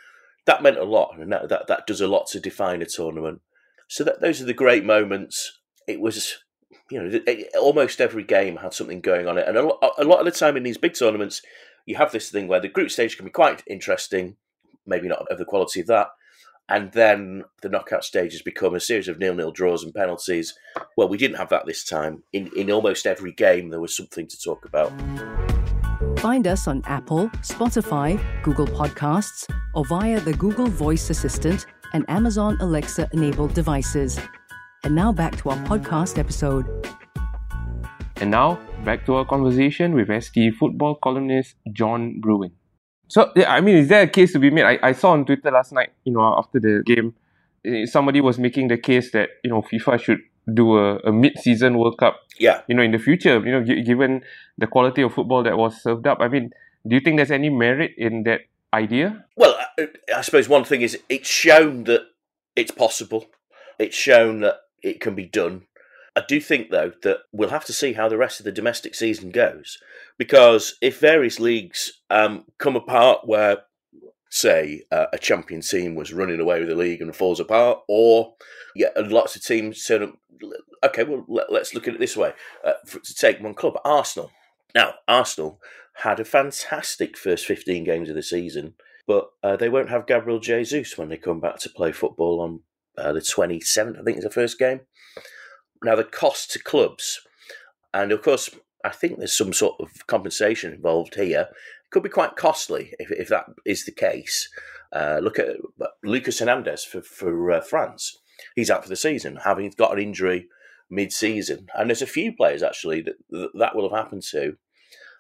That 0.47 0.63
meant 0.63 0.79
a 0.79 0.85
lot, 0.85 1.19
and 1.19 1.31
that, 1.33 1.49
that 1.49 1.67
that 1.69 1.87
does 1.87 2.01
a 2.01 2.09
lot 2.09 2.27
to 2.29 2.41
define 2.41 2.83
a 2.83 2.87
tournament. 2.87 3.41
So 3.89 4.05
that 4.05 4.21
those 4.21 4.41
are 4.41 4.47
the 4.47 4.55
great 4.55 4.85
moments. 4.85 5.59
It 5.87 6.01
was 6.01 6.39
you 6.91 7.03
know, 7.03 7.21
almost 7.61 8.01
every 8.01 8.25
game 8.25 8.57
had 8.57 8.75
something 8.75 9.01
going 9.01 9.29
on 9.29 9.39
it, 9.39 9.47
and 9.47 9.57
a 9.57 9.63
lot, 9.63 9.95
a 9.99 10.05
lot 10.05 10.19
of 10.19 10.25
the 10.25 10.33
time 10.33 10.57
in 10.57 10.63
these 10.63 10.79
big 10.79 10.95
tournaments, 10.95 11.43
you 11.91 11.97
have 11.97 12.13
this 12.13 12.31
thing 12.31 12.49
where 12.49 12.61
the 12.61 12.69
group 12.69 12.91
stage 12.91 13.17
can 13.17 13.27
be 13.27 13.33
quite 13.33 13.63
interesting, 13.67 14.37
maybe 14.87 15.09
not 15.09 15.27
of 15.31 15.39
the 15.39 15.45
quality 15.45 15.81
of 15.81 15.89
that, 15.89 16.09
and 16.69 16.93
then 16.93 17.43
the 17.63 17.69
knockout 17.69 18.05
stages 18.05 18.43
become 18.43 18.77
a 18.77 18.81
series 18.81 19.09
of 19.09 19.19
nil-nil 19.19 19.51
draws 19.51 19.83
and 19.83 19.93
penalties. 19.93 20.55
Well, 20.97 21.09
we 21.09 21.19
didn't 21.19 21.39
have 21.39 21.49
that 21.49 21.67
this 21.67 21.85
time. 21.85 22.23
In 22.33 22.49
in 22.57 22.71
almost 22.71 23.07
every 23.07 23.33
game, 23.33 23.71
there 23.71 23.81
was 23.81 23.97
something 23.97 24.29
to 24.29 24.41
talk 24.41 24.65
about. 24.65 24.93
Find 26.21 26.47
us 26.47 26.69
on 26.69 26.83
Apple, 26.87 27.29
Spotify, 27.43 28.21
Google 28.43 28.69
Podcasts, 28.69 29.51
or 29.75 29.85
via 29.85 30.21
the 30.21 30.35
Google 30.35 30.67
Voice 30.67 31.11
Assistant 31.11 31.67
and 31.93 32.05
Amazon 32.09 32.57
Alexa 32.61 33.09
enabled 33.13 33.53
devices. 33.55 34.21
And 34.85 34.95
now 34.95 35.13
back 35.13 35.37
to 35.39 35.51
our 35.51 35.57
podcast 35.65 36.19
episode. 36.19 36.67
And 38.21 38.31
now 38.31 38.59
back 38.85 39.07
to 39.07 39.15
our 39.15 39.25
conversation 39.25 39.95
with 39.95 40.09
ST 40.23 40.55
football 40.55 40.95
columnist 40.95 41.55
John 41.73 42.21
Brewin. 42.21 42.53
So, 43.09 43.33
yeah, 43.35 43.51
I 43.53 43.63
mean, 43.63 43.77
is 43.77 43.89
there 43.89 44.03
a 44.03 44.07
case 44.07 44.33
to 44.35 44.39
be 44.39 44.51
made? 44.51 44.65
I, 44.65 44.79
I 44.83 44.93
saw 44.93 45.13
on 45.13 45.25
Twitter 45.25 45.51
last 45.51 45.73
night, 45.73 45.91
you 46.05 46.13
know, 46.13 46.35
after 46.37 46.61
the 46.61 46.83
game, 46.85 47.15
eh, 47.65 47.87
somebody 47.87 48.21
was 48.21 48.39
making 48.39 48.69
the 48.69 48.77
case 48.77 49.11
that, 49.13 49.31
you 49.43 49.51
know, 49.51 49.63
FIFA 49.63 50.01
should 50.01 50.21
do 50.53 50.77
a, 50.77 50.99
a 50.99 51.13
mid-season 51.13 51.79
World 51.79 51.97
Cup. 51.99 52.21
Yeah. 52.39 52.61
You 52.69 52.75
know, 52.75 52.83
in 52.83 52.93
the 52.93 52.99
future, 52.99 53.41
you 53.45 53.53
know, 53.53 53.65
g- 53.65 53.83
given 53.83 54.23
the 54.59 54.67
quality 54.67 55.03
of 55.03 55.15
football 55.15 55.43
that 55.43 55.57
was 55.57 55.83
served 55.83 56.07
up. 56.07 56.19
I 56.21 56.29
mean, 56.29 56.51
do 56.87 56.95
you 56.95 57.01
think 57.01 57.17
there's 57.17 57.31
any 57.31 57.49
merit 57.49 57.93
in 57.97 58.25
that 58.25 58.43
idea? 58.75 59.25
Well, 59.35 59.57
I, 59.79 59.89
I 60.15 60.21
suppose 60.21 60.49
one 60.49 60.65
thing 60.65 60.83
is 60.83 60.99
it's 61.09 61.29
shown 61.29 61.85
that 61.85 62.03
it's 62.55 62.71
possible. 62.71 63.27
It's 63.79 63.97
shown 63.97 64.41
that 64.41 64.61
it 64.83 65.01
can 65.01 65.15
be 65.15 65.25
done. 65.25 65.63
I 66.21 66.25
do 66.27 66.41
think, 66.41 66.71
though, 66.71 66.93
that 67.03 67.21
we'll 67.33 67.49
have 67.49 67.65
to 67.65 67.73
see 67.73 67.95
how 67.95 68.09
the 68.09 68.19
rest 68.19 68.41
of 68.41 68.45
the 68.45 68.53
domestic 68.53 68.95
season 68.95 69.31
goes. 69.31 69.79
Because 70.19 70.77
if 70.83 71.01
various 71.01 71.41
leagues 71.41 71.93
um, 72.11 72.45
come 72.59 72.77
apart 72.77 73.21
where, 73.25 73.63
say, 74.29 74.83
uh, 74.93 75.07
a 75.15 75.19
champion 75.19 75.63
team 75.63 75.95
was 75.95 76.13
running 76.13 76.39
away 76.39 76.61
with 76.61 76.69
the 76.69 76.75
league 76.75 77.01
and 77.01 77.17
falls 77.17 77.41
apart, 77.41 77.79
or 77.89 78.35
yeah, 78.77 78.89
lots 78.97 79.35
of 79.35 79.43
teams 79.43 79.83
turn 79.85 80.03
up, 80.03 80.15
okay, 80.85 81.05
well, 81.05 81.25
let, 81.29 81.63
us 81.63 81.75
look 81.75 81.89
at 81.89 81.95
it 81.95 82.01
this 82.01 82.17
way. 82.19 82.33
Uh, 82.63 82.75
for, 82.87 83.01
to 83.01 83.15
take 83.15 83.41
one 83.41 83.55
club, 83.55 83.79
Arsenal. 83.83 84.31
Now, 84.75 84.95
Arsenal 85.09 85.59
had 85.95 86.21
a 86.21 86.25
fantastic 86.25 87.17
first 87.17 87.47
15 87.47 87.83
games 87.83 88.11
of 88.11 88.15
the 88.15 88.23
season, 88.23 88.75
but 89.07 89.31
uh, 89.43 89.57
they 89.57 89.71
won't 89.71 89.91
have 89.91 90.07
Gabriel 90.07 90.39
Jesus 90.39 90.99
when 90.99 91.09
they 91.09 91.17
come 91.17 91.41
back 91.41 91.59
to 91.61 91.71
play 91.71 91.93
football 91.93 92.41
on 92.41 92.61
uh, 92.99 93.13
the 93.15 93.21
27th, 93.21 93.99
I 93.99 94.03
think 94.03 94.19
is 94.19 94.25
the 94.25 94.31
first 94.31 94.59
game. 94.59 94.81
Now, 95.83 95.97
the 95.97 96.05
cost 96.05 96.51
to 96.53 96.59
clubs, 96.59 97.21
and 97.95 98.13
of 98.13 98.23
course, 98.23 98.51
I 98.85 98.91
think 98.91 99.19
there's 99.19 99.37
some 99.37 99.53
sort 99.53 99.77
of 99.81 100.07
compensation 100.07 100.73
involved 100.73 101.15
here, 101.15 101.49
could 101.91 102.03
be 102.03 102.09
quite 102.09 102.37
costly 102.37 102.95
if, 102.99 103.11
if 103.11 103.29
that 103.29 103.47
is 103.67 103.85
the 103.85 103.93
case. 103.93 104.49
Uh, 104.93 105.21
look 105.23 105.39
at 105.39 105.57
Lucas 106.03 106.39
Hernandez 106.39 106.85
for, 106.85 107.03
for 107.03 107.51
uh, 107.51 107.61
France. 107.61 108.19
He's 108.55 108.71
out 108.71 108.83
for 108.83 108.89
the 108.89 108.97
season, 108.97 109.41
having 109.45 109.73
got 109.77 109.93
an 109.93 110.03
injury 110.03 110.49
mid 110.89 111.13
season. 111.13 111.69
And 111.75 111.89
there's 111.89 112.03
a 112.03 112.07
few 112.07 112.33
players 112.33 112.63
actually 112.63 113.03
that 113.03 113.51
that 113.59 113.77
will 113.77 113.89
have 113.89 113.99
happened 113.99 114.23
to. 114.31 114.57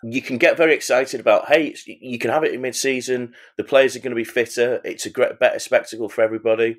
You 0.02 0.22
can 0.22 0.38
get 0.38 0.56
very 0.56 0.74
excited 0.74 1.20
about, 1.20 1.48
hey, 1.48 1.74
you 1.86 2.18
can 2.18 2.30
have 2.30 2.42
it 2.42 2.54
in 2.54 2.62
mid 2.62 2.74
season, 2.74 3.34
the 3.56 3.64
players 3.64 3.94
are 3.94 4.00
going 4.00 4.12
to 4.12 4.16
be 4.16 4.24
fitter, 4.24 4.80
it's 4.82 5.04
a 5.04 5.10
great, 5.10 5.38
better 5.38 5.58
spectacle 5.58 6.08
for 6.08 6.22
everybody 6.22 6.78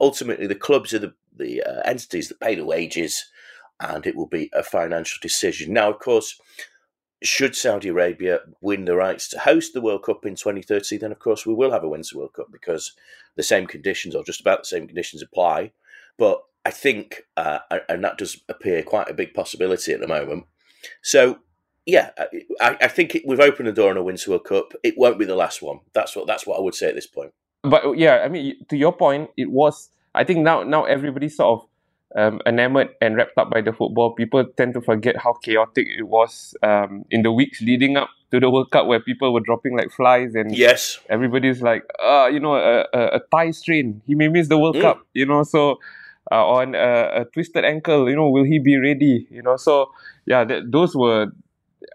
ultimately 0.00 0.46
the 0.46 0.54
clubs 0.54 0.92
are 0.92 0.98
the, 0.98 1.14
the 1.36 1.62
uh, 1.62 1.80
entities 1.84 2.28
that 2.28 2.40
pay 2.40 2.54
the 2.54 2.64
wages 2.64 3.30
and 3.80 4.06
it 4.06 4.16
will 4.16 4.26
be 4.26 4.50
a 4.52 4.62
financial 4.62 5.18
decision. 5.20 5.72
Now, 5.72 5.90
of 5.90 5.98
course, 5.98 6.40
should 7.22 7.54
Saudi 7.54 7.88
Arabia 7.88 8.40
win 8.60 8.84
the 8.84 8.96
rights 8.96 9.28
to 9.28 9.38
host 9.38 9.74
the 9.74 9.80
World 9.80 10.04
Cup 10.04 10.26
in 10.26 10.34
2030, 10.34 10.98
then 10.98 11.12
of 11.12 11.18
course 11.18 11.46
we 11.46 11.54
will 11.54 11.70
have 11.70 11.84
a 11.84 11.88
Winter 11.88 12.18
World 12.18 12.34
Cup 12.34 12.48
because 12.50 12.92
the 13.36 13.42
same 13.42 13.66
conditions 13.66 14.14
or 14.14 14.24
just 14.24 14.40
about 14.40 14.60
the 14.60 14.66
same 14.66 14.86
conditions 14.86 15.22
apply. 15.22 15.72
But 16.18 16.42
I 16.64 16.70
think, 16.70 17.22
uh, 17.36 17.60
and 17.88 18.04
that 18.04 18.18
does 18.18 18.40
appear 18.48 18.82
quite 18.82 19.08
a 19.08 19.14
big 19.14 19.34
possibility 19.34 19.92
at 19.92 20.00
the 20.00 20.08
moment. 20.08 20.44
So, 21.02 21.38
yeah, 21.86 22.10
I, 22.60 22.76
I 22.80 22.88
think 22.88 23.14
it, 23.14 23.22
we've 23.26 23.40
opened 23.40 23.68
the 23.68 23.72
door 23.72 23.90
on 23.90 23.96
a 23.96 24.02
Winter 24.02 24.30
World 24.30 24.44
Cup. 24.44 24.72
It 24.84 24.94
won't 24.96 25.18
be 25.18 25.24
the 25.24 25.34
last 25.34 25.62
one. 25.62 25.80
That's 25.92 26.14
what 26.14 26.26
that's 26.26 26.46
what 26.46 26.58
I 26.58 26.62
would 26.62 26.74
say 26.74 26.88
at 26.88 26.94
this 26.94 27.06
point 27.06 27.32
but 27.62 27.96
yeah, 27.96 28.22
I 28.24 28.28
mean, 28.28 28.56
to 28.68 28.76
your 28.76 28.92
point, 28.92 29.30
it 29.36 29.50
was. 29.50 29.88
I 30.14 30.24
think 30.24 30.40
now 30.40 30.62
now 30.62 30.84
everybody's 30.84 31.36
sort 31.36 31.60
of 31.60 31.68
um, 32.16 32.40
enamored 32.46 32.90
and 33.00 33.16
wrapped 33.16 33.38
up 33.38 33.50
by 33.50 33.60
the 33.60 33.72
football. 33.72 34.14
People 34.14 34.44
tend 34.56 34.74
to 34.74 34.80
forget 34.80 35.16
how 35.16 35.34
chaotic 35.34 35.86
it 35.98 36.02
was 36.02 36.54
um, 36.62 37.04
in 37.10 37.22
the 37.22 37.32
weeks 37.32 37.60
leading 37.62 37.96
up 37.96 38.10
to 38.30 38.40
the 38.40 38.50
World 38.50 38.70
Cup, 38.70 38.86
where 38.86 39.00
people 39.00 39.32
were 39.32 39.40
dropping 39.40 39.76
like 39.76 39.90
flies, 39.90 40.34
and 40.34 40.56
yes, 40.56 40.98
everybody's 41.08 41.62
like, 41.62 41.84
uh, 42.02 42.28
you 42.32 42.40
know, 42.40 42.54
a, 42.54 42.86
a, 42.92 43.06
a 43.16 43.20
thigh 43.30 43.50
strain, 43.50 44.02
he 44.06 44.14
may 44.14 44.28
miss 44.28 44.48
the 44.48 44.58
World 44.58 44.76
mm. 44.76 44.82
Cup, 44.82 45.06
you 45.14 45.26
know, 45.26 45.42
so. 45.42 45.78
Uh, 46.30 46.46
on 46.46 46.74
a, 46.76 47.22
a, 47.22 47.24
twisted 47.34 47.64
ankle, 47.64 48.08
you 48.08 48.14
know, 48.14 48.28
will 48.28 48.44
he 48.44 48.60
be 48.60 48.78
ready? 48.78 49.26
You 49.28 49.42
know, 49.42 49.56
so 49.56 49.90
yeah, 50.24 50.44
that, 50.44 50.70
those 50.70 50.94
were 50.94 51.32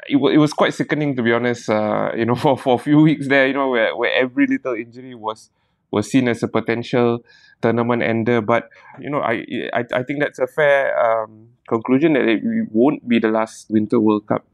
it, 0.07 0.17
it 0.17 0.37
was 0.37 0.53
quite 0.53 0.73
sickening 0.73 1.15
to 1.15 1.23
be 1.23 1.33
honest. 1.33 1.69
Uh, 1.69 2.11
you 2.15 2.25
know, 2.25 2.35
for, 2.43 2.57
for 2.57 2.75
a 2.75 2.79
few 2.79 3.01
weeks 3.01 3.27
there, 3.27 3.47
you 3.47 3.53
know, 3.53 3.69
where, 3.69 3.95
where 3.95 4.13
every 4.13 4.47
little 4.47 4.73
injury 4.73 5.15
was 5.15 5.49
was 5.91 6.11
seen 6.11 6.27
as 6.27 6.43
a 6.43 6.47
potential 6.47 7.19
tournament 7.61 8.03
ender. 8.03 8.41
But 8.41 8.69
you 8.99 9.09
know, 9.09 9.21
I 9.21 9.45
I, 9.73 9.83
I 9.93 10.03
think 10.03 10.19
that's 10.19 10.39
a 10.39 10.47
fair 10.47 10.97
um, 10.99 11.49
conclusion 11.67 12.13
that 12.13 12.27
it 12.27 12.41
won't 12.71 13.07
be 13.07 13.19
the 13.19 13.29
last 13.29 13.69
Winter 13.69 13.99
World 13.99 14.27
Cup. 14.27 14.45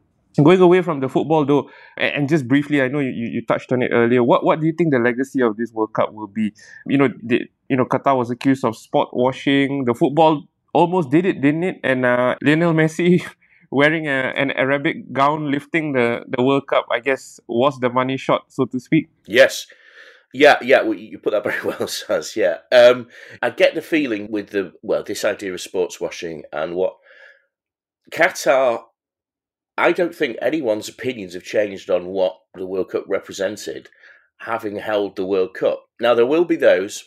Going 0.42 0.62
away 0.62 0.82
from 0.82 1.00
the 1.00 1.10
football 1.10 1.46
though, 1.46 1.70
and, 1.96 2.28
just 2.28 2.48
briefly, 2.48 2.82
I 2.82 2.88
know 2.88 3.00
you, 3.00 3.12
you 3.12 3.46
touched 3.46 3.72
on 3.72 3.84
it 3.84 3.92
earlier. 3.94 4.24
What 4.24 4.44
what 4.44 4.60
do 4.60 4.66
you 4.66 4.74
think 4.74 4.92
the 4.92 4.98
legacy 4.98 5.42
of 5.42 5.58
this 5.58 5.72
World 5.72 5.94
Cup 5.94 6.12
will 6.12 6.28
be? 6.28 6.54
You 6.88 6.98
know, 6.98 7.10
the, 7.22 7.42
you 7.70 7.78
know, 7.78 7.86
Qatar 7.86 8.18
was 8.18 8.32
accused 8.32 8.66
of 8.66 8.76
sport 8.76 9.10
washing. 9.14 9.86
The 9.86 9.94
football 9.94 10.44
almost 10.74 11.12
did 11.12 11.28
it, 11.28 11.40
didn't 11.40 11.64
it? 11.64 11.80
And 11.84 12.04
uh, 12.04 12.36
Lionel 12.42 12.74
Messi 12.74 13.24
wearing 13.74 14.08
a, 14.08 14.34
an 14.36 14.52
Arabic 14.52 15.12
gown 15.12 15.52
lifting 15.52 15.94
the, 15.94 16.24
the 16.28 16.44
World 16.44 16.68
Cup, 16.68 16.86
I 16.92 17.00
guess, 17.00 17.40
was 17.48 17.80
the 17.80 17.90
money 17.90 18.18
shot, 18.18 18.46
so 18.50 18.66
to 18.66 18.80
speak. 18.80 19.10
Yes. 19.26 19.66
Yeah, 20.34 20.58
yeah, 20.62 20.82
well, 20.82 20.98
you 20.98 21.20
put 21.20 21.32
that 21.32 21.44
very 21.44 21.62
well, 21.64 21.88
Saz. 21.88 22.36
Yeah, 22.36 22.58
um, 22.72 23.08
I 23.42 23.52
get 23.52 23.76
the 23.76 23.82
feeling 23.82 24.32
with 24.32 24.50
the 24.50 24.74
well, 24.82 25.04
this 25.04 25.24
idea 25.24 25.54
of 25.54 25.62
sports 25.62 26.02
washing 26.02 26.44
and 26.52 26.76
what 26.76 26.98
Qatar. 28.12 28.84
I 29.76 29.92
don't 29.92 30.14
think 30.14 30.38
anyone's 30.42 30.90
opinions 30.90 31.34
have 31.34 31.44
changed 31.44 31.90
on 31.90 32.08
what 32.08 32.38
the 32.56 32.66
World 32.66 32.90
Cup 32.90 33.06
represented, 33.08 33.90
having 34.38 34.78
held 34.78 35.16
the 35.16 35.26
World 35.26 35.54
Cup. 35.56 35.86
Now 36.00 36.16
there 36.16 36.26
will 36.26 36.46
be 36.46 36.56
those. 36.56 37.06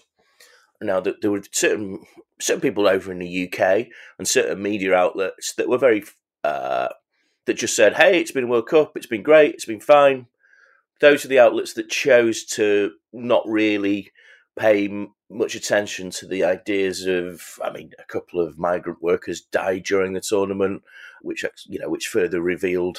Now 0.81 1.01
that 1.01 1.21
there 1.21 1.31
were 1.31 1.43
certain 1.53 2.05
certain 2.41 2.61
people 2.61 2.87
over 2.87 3.11
in 3.11 3.19
the 3.19 3.49
UK 3.49 3.87
and 4.19 4.29
certain 4.29 4.63
media 4.63 4.95
outlets 4.95 5.55
that 5.55 5.69
were 5.69 5.79
very 5.79 6.05
uh, 6.47 6.89
that 7.47 7.55
just 7.55 7.77
said, 7.77 7.95
"Hey, 7.95 8.21
it's 8.21 8.33
been 8.33 8.45
a 8.45 8.49
World 8.49 8.69
Cup. 8.69 8.97
It's 8.97 9.07
been 9.07 9.23
great. 9.23 9.55
It's 9.55 9.65
been 9.65 9.81
fine." 9.81 10.27
those 11.01 11.25
are 11.25 11.29
the 11.29 11.39
outlets 11.39 11.75
that 11.75 11.89
chose 11.89 12.45
to 12.45 12.93
not 13.13 13.43
really 13.47 14.11
pay 14.59 14.87
m- 14.87 15.13
much 15.29 15.55
attention 15.55 16.11
to 16.11 16.27
the 16.27 16.45
ideas 16.45 17.05
of 17.07 17.43
i 17.63 17.71
mean 17.71 17.91
a 17.99 18.05
couple 18.05 18.41
of 18.41 18.59
migrant 18.59 19.03
workers 19.03 19.41
died 19.41 19.83
during 19.85 20.13
the 20.13 20.21
tournament 20.21 20.83
which 21.23 21.45
you 21.67 21.79
know 21.79 21.89
which 21.89 22.09
further 22.09 22.41
revealed 22.41 22.99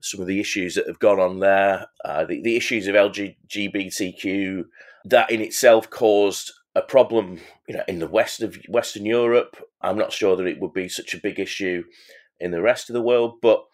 some 0.00 0.20
of 0.20 0.26
the 0.26 0.40
issues 0.40 0.74
that 0.74 0.86
have 0.86 0.98
gone 0.98 1.20
on 1.20 1.40
there 1.40 1.86
uh, 2.04 2.24
the, 2.24 2.42
the 2.42 2.56
issues 2.56 2.86
of 2.86 2.94
lgbtq 2.94 4.64
that 5.04 5.30
in 5.30 5.40
itself 5.40 5.88
caused 5.90 6.52
a 6.74 6.82
problem 6.82 7.38
you 7.68 7.76
know 7.76 7.84
in 7.88 7.98
the 7.98 8.08
west 8.08 8.42
of 8.42 8.58
western 8.68 9.06
europe 9.06 9.56
i'm 9.80 9.98
not 9.98 10.12
sure 10.12 10.36
that 10.36 10.46
it 10.46 10.60
would 10.60 10.72
be 10.72 10.88
such 10.88 11.14
a 11.14 11.20
big 11.20 11.38
issue 11.38 11.84
in 12.40 12.50
the 12.50 12.62
rest 12.62 12.88
of 12.88 12.94
the 12.94 13.02
world 13.02 13.34
but 13.40 13.64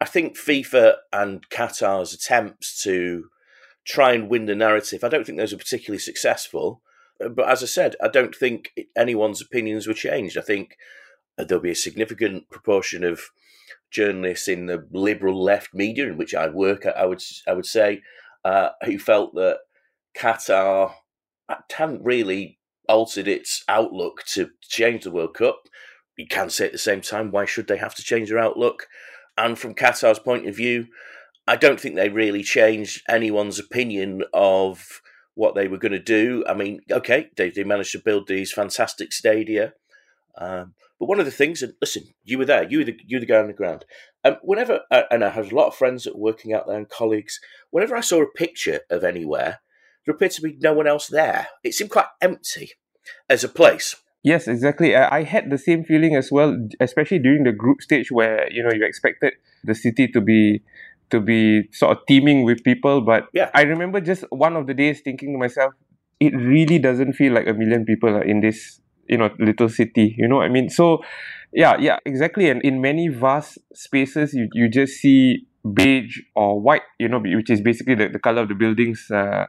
I 0.00 0.06
think 0.06 0.36
FIFA 0.36 0.96
and 1.12 1.48
Qatar's 1.48 2.12
attempts 2.12 2.82
to 2.82 3.30
try 3.84 4.12
and 4.12 4.28
win 4.28 4.46
the 4.46 4.54
narrative, 4.54 5.04
I 5.04 5.08
don't 5.08 5.24
think 5.24 5.38
those 5.38 5.52
are 5.52 5.58
particularly 5.58 5.98
successful. 5.98 6.82
Uh, 7.24 7.28
but 7.28 7.48
as 7.48 7.62
I 7.62 7.66
said, 7.66 7.96
I 8.02 8.08
don't 8.08 8.34
think 8.34 8.72
anyone's 8.96 9.40
opinions 9.40 9.86
were 9.86 9.94
changed. 9.94 10.36
I 10.36 10.42
think 10.42 10.76
there'll 11.36 11.62
be 11.62 11.70
a 11.70 11.76
significant 11.76 12.50
proportion 12.50 13.04
of 13.04 13.30
journalists 13.90 14.48
in 14.48 14.66
the 14.66 14.86
liberal 14.90 15.42
left 15.42 15.74
media, 15.74 16.08
in 16.08 16.18
which 16.18 16.34
I 16.34 16.48
work, 16.48 16.86
I 16.86 17.06
would 17.06 17.22
I 17.46 17.52
would 17.52 17.66
say, 17.66 18.02
uh, 18.44 18.70
who 18.84 18.98
felt 18.98 19.34
that 19.34 19.60
Qatar 20.16 20.94
hadn't 21.72 22.04
really 22.04 22.58
altered 22.88 23.28
its 23.28 23.64
outlook 23.68 24.24
to 24.34 24.50
change 24.62 25.04
the 25.04 25.10
World 25.10 25.34
Cup. 25.34 25.68
You 26.16 26.26
can 26.26 26.50
say 26.50 26.66
at 26.66 26.72
the 26.72 26.78
same 26.78 27.00
time, 27.00 27.30
why 27.30 27.44
should 27.44 27.66
they 27.66 27.78
have 27.78 27.94
to 27.96 28.02
change 28.02 28.28
their 28.28 28.38
outlook? 28.38 28.86
And 29.36 29.58
from 29.58 29.74
Qatar's 29.74 30.18
point 30.18 30.46
of 30.46 30.54
view, 30.54 30.86
I 31.46 31.56
don't 31.56 31.80
think 31.80 31.94
they 31.94 32.08
really 32.08 32.42
changed 32.42 33.02
anyone's 33.08 33.58
opinion 33.58 34.22
of 34.32 35.02
what 35.34 35.54
they 35.54 35.68
were 35.68 35.78
going 35.78 35.92
to 35.92 35.98
do. 35.98 36.44
I 36.48 36.54
mean, 36.54 36.80
okay, 36.90 37.30
they, 37.36 37.50
they 37.50 37.64
managed 37.64 37.92
to 37.92 37.98
build 37.98 38.28
these 38.28 38.52
fantastic 38.52 39.12
stadia. 39.12 39.74
Um, 40.38 40.74
but 40.98 41.06
one 41.06 41.18
of 41.18 41.26
the 41.26 41.32
things, 41.32 41.62
and 41.62 41.74
listen, 41.80 42.04
you 42.22 42.38
were 42.38 42.44
there, 42.44 42.68
you 42.68 42.78
were 42.78 42.84
the, 42.84 42.96
you 43.04 43.16
were 43.16 43.20
the 43.20 43.26
guy 43.26 43.38
on 43.38 43.48
the 43.48 43.52
ground. 43.52 43.84
Um, 44.24 44.36
whenever, 44.42 44.80
and 44.90 45.24
I 45.24 45.30
have 45.30 45.52
a 45.52 45.54
lot 45.54 45.66
of 45.66 45.74
friends 45.74 46.04
that 46.04 46.14
were 46.14 46.22
working 46.22 46.54
out 46.54 46.66
there 46.66 46.76
and 46.76 46.88
colleagues, 46.88 47.40
whenever 47.70 47.96
I 47.96 48.00
saw 48.00 48.22
a 48.22 48.26
picture 48.26 48.80
of 48.88 49.04
anywhere, 49.04 49.60
there 50.06 50.14
appeared 50.14 50.32
to 50.32 50.42
be 50.42 50.56
no 50.60 50.72
one 50.72 50.86
else 50.86 51.08
there. 51.08 51.48
It 51.62 51.74
seemed 51.74 51.90
quite 51.90 52.06
empty 52.20 52.72
as 53.28 53.42
a 53.42 53.48
place. 53.48 53.96
Yes, 54.24 54.48
exactly. 54.48 54.96
I, 54.96 55.18
I 55.18 55.22
had 55.22 55.50
the 55.50 55.58
same 55.58 55.84
feeling 55.84 56.16
as 56.16 56.32
well, 56.32 56.56
especially 56.80 57.18
during 57.18 57.44
the 57.44 57.52
group 57.52 57.82
stage 57.82 58.10
where 58.10 58.50
you 58.50 58.62
know 58.62 58.72
you 58.72 58.84
expected 58.84 59.34
the 59.62 59.74
city 59.74 60.08
to 60.08 60.20
be 60.20 60.62
to 61.10 61.20
be 61.20 61.68
sort 61.72 61.96
of 61.96 62.06
teeming 62.06 62.44
with 62.44 62.64
people. 62.64 63.02
But 63.02 63.28
yeah. 63.34 63.50
I 63.54 63.62
remember 63.62 64.00
just 64.00 64.24
one 64.30 64.56
of 64.56 64.66
the 64.66 64.72
days 64.72 65.02
thinking 65.02 65.32
to 65.34 65.38
myself, 65.38 65.74
it 66.20 66.34
really 66.34 66.78
doesn't 66.78 67.12
feel 67.12 67.34
like 67.34 67.46
a 67.46 67.52
million 67.52 67.84
people 67.84 68.08
are 68.16 68.24
in 68.24 68.40
this 68.40 68.80
you 69.08 69.18
know 69.18 69.28
little 69.38 69.68
city. 69.68 70.14
You 70.16 70.26
know 70.26 70.36
what 70.36 70.46
I 70.46 70.48
mean? 70.48 70.70
So 70.70 71.04
yeah, 71.52 71.76
yeah, 71.78 71.98
exactly. 72.06 72.48
And 72.48 72.62
in 72.62 72.80
many 72.80 73.08
vast 73.08 73.58
spaces, 73.74 74.32
you 74.32 74.48
you 74.54 74.70
just 74.70 74.94
see 74.94 75.46
beige 75.70 76.20
or 76.34 76.58
white. 76.58 76.88
You 76.98 77.08
know, 77.08 77.20
which 77.20 77.50
is 77.50 77.60
basically 77.60 77.94
the, 77.96 78.08
the 78.08 78.18
color 78.18 78.40
of 78.42 78.48
the 78.48 78.54
buildings. 78.54 79.10
Uh, 79.10 79.44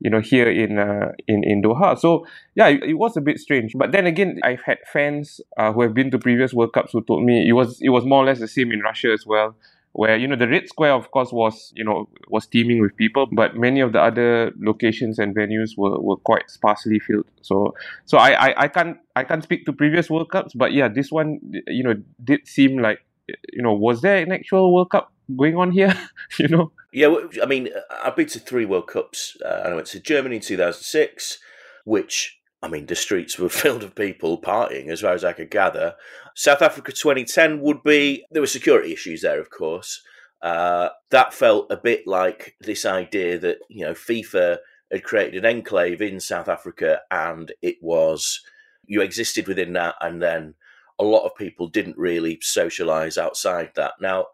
you 0.00 0.10
know, 0.10 0.20
here 0.20 0.50
in 0.50 0.78
uh, 0.78 1.12
in 1.28 1.44
in 1.44 1.62
Doha. 1.62 1.98
So 1.98 2.26
yeah, 2.54 2.68
it, 2.68 2.82
it, 2.82 2.94
was 2.94 3.16
a 3.16 3.20
bit 3.20 3.38
strange. 3.38 3.72
But 3.76 3.92
then 3.92 4.06
again, 4.06 4.40
I've 4.42 4.62
had 4.62 4.78
fans 4.92 5.40
uh, 5.56 5.72
who 5.72 5.82
have 5.82 5.94
been 5.94 6.10
to 6.10 6.18
previous 6.18 6.52
World 6.52 6.72
Cups 6.72 6.92
who 6.92 7.02
told 7.02 7.24
me 7.24 7.48
it 7.48 7.52
was 7.52 7.78
it 7.80 7.90
was 7.90 8.04
more 8.04 8.22
or 8.22 8.26
less 8.26 8.40
the 8.40 8.48
same 8.48 8.72
in 8.72 8.80
Russia 8.80 9.12
as 9.12 9.26
well. 9.26 9.56
Where 9.92 10.16
you 10.16 10.26
know 10.26 10.34
the 10.34 10.48
Red 10.48 10.68
Square, 10.68 10.94
of 10.94 11.12
course, 11.12 11.32
was 11.32 11.72
you 11.76 11.84
know 11.84 12.08
was 12.28 12.46
teeming 12.46 12.80
with 12.80 12.96
people, 12.96 13.28
but 13.30 13.56
many 13.56 13.80
of 13.80 13.92
the 13.92 14.00
other 14.00 14.52
locations 14.58 15.20
and 15.20 15.34
venues 15.36 15.78
were, 15.78 16.00
were 16.00 16.16
quite 16.16 16.50
sparsely 16.50 16.98
filled. 16.98 17.30
So 17.42 17.74
so 18.04 18.18
I, 18.18 18.48
I 18.48 18.62
I 18.64 18.68
can't 18.68 18.98
I 19.14 19.22
can't 19.22 19.44
speak 19.44 19.64
to 19.66 19.72
previous 19.72 20.10
World 20.10 20.30
Cups, 20.30 20.52
but 20.52 20.72
yeah, 20.72 20.88
this 20.88 21.12
one 21.12 21.38
you 21.68 21.84
know 21.84 21.94
did 22.24 22.46
seem 22.48 22.78
like 22.78 23.06
you 23.52 23.62
know 23.62 23.72
was 23.72 24.02
there 24.02 24.16
an 24.16 24.32
actual 24.32 24.74
World 24.74 24.90
Cup 24.90 25.13
going 25.36 25.56
on 25.56 25.72
here? 25.72 25.94
you 26.38 26.48
know. 26.48 26.72
Yeah, 26.92 27.14
I 27.42 27.46
mean, 27.46 27.70
I've 28.04 28.16
been 28.16 28.28
to 28.28 28.38
three 28.38 28.64
World 28.64 28.86
Cups. 28.86 29.36
Uh, 29.44 29.62
I 29.64 29.74
went 29.74 29.86
to 29.88 30.00
Germany 30.00 30.36
in 30.36 30.42
2006, 30.42 31.38
which, 31.84 32.38
I 32.62 32.68
mean, 32.68 32.86
the 32.86 32.94
streets 32.94 33.38
were 33.38 33.48
filled 33.50 33.82
with 33.82 33.94
people 33.94 34.40
partying, 34.40 34.88
as 34.88 35.00
far 35.00 35.12
as 35.12 35.24
I 35.24 35.32
could 35.32 35.50
gather. 35.50 35.94
South 36.34 36.62
Africa 36.62 36.92
2010 36.92 37.60
would 37.60 37.82
be, 37.82 38.24
there 38.30 38.42
were 38.42 38.46
security 38.46 38.92
issues 38.92 39.22
there, 39.22 39.40
of 39.40 39.50
course. 39.50 40.02
Uh, 40.42 40.90
that 41.10 41.32
felt 41.32 41.70
a 41.70 41.76
bit 41.76 42.06
like 42.06 42.54
this 42.60 42.84
idea 42.84 43.38
that, 43.38 43.58
you 43.68 43.84
know, 43.84 43.94
FIFA 43.94 44.58
had 44.92 45.02
created 45.02 45.42
an 45.42 45.50
enclave 45.50 46.02
in 46.02 46.20
South 46.20 46.48
Africa 46.48 47.00
and 47.10 47.50
it 47.62 47.76
was, 47.80 48.40
you 48.84 49.00
existed 49.00 49.48
within 49.48 49.72
that, 49.72 49.94
and 50.00 50.20
then 50.20 50.54
a 50.98 51.04
lot 51.04 51.24
of 51.24 51.34
people 51.34 51.68
didn't 51.68 51.96
really 51.96 52.38
socialize 52.42 53.16
outside 53.16 53.70
that. 53.74 53.94
Now, 54.00 54.26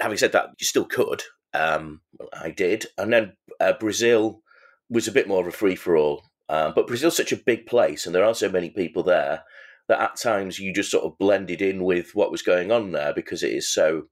having 0.00 0.18
said 0.18 0.32
that, 0.32 0.50
you 0.58 0.66
still 0.66 0.84
could. 0.84 1.22
Um, 1.54 2.00
I 2.32 2.50
did, 2.50 2.86
and 2.98 3.12
then 3.12 3.32
uh, 3.60 3.72
Brazil 3.78 4.42
was 4.90 5.08
a 5.08 5.12
bit 5.12 5.28
more 5.28 5.40
of 5.40 5.46
a 5.46 5.52
free 5.52 5.76
for 5.76 5.96
all. 5.96 6.22
Um, 6.48 6.72
but 6.74 6.86
Brazil's 6.86 7.16
such 7.16 7.32
a 7.32 7.36
big 7.36 7.66
place, 7.66 8.06
and 8.06 8.14
there 8.14 8.24
are 8.24 8.34
so 8.34 8.48
many 8.48 8.70
people 8.70 9.02
there 9.02 9.42
that 9.88 10.00
at 10.00 10.16
times 10.16 10.58
you 10.58 10.72
just 10.72 10.90
sort 10.90 11.04
of 11.04 11.18
blended 11.18 11.62
in 11.62 11.82
with 11.82 12.14
what 12.14 12.30
was 12.30 12.42
going 12.42 12.72
on 12.72 12.92
there 12.92 13.12
because 13.14 13.42
it 13.42 13.52
is 13.52 13.72
so 13.72 14.04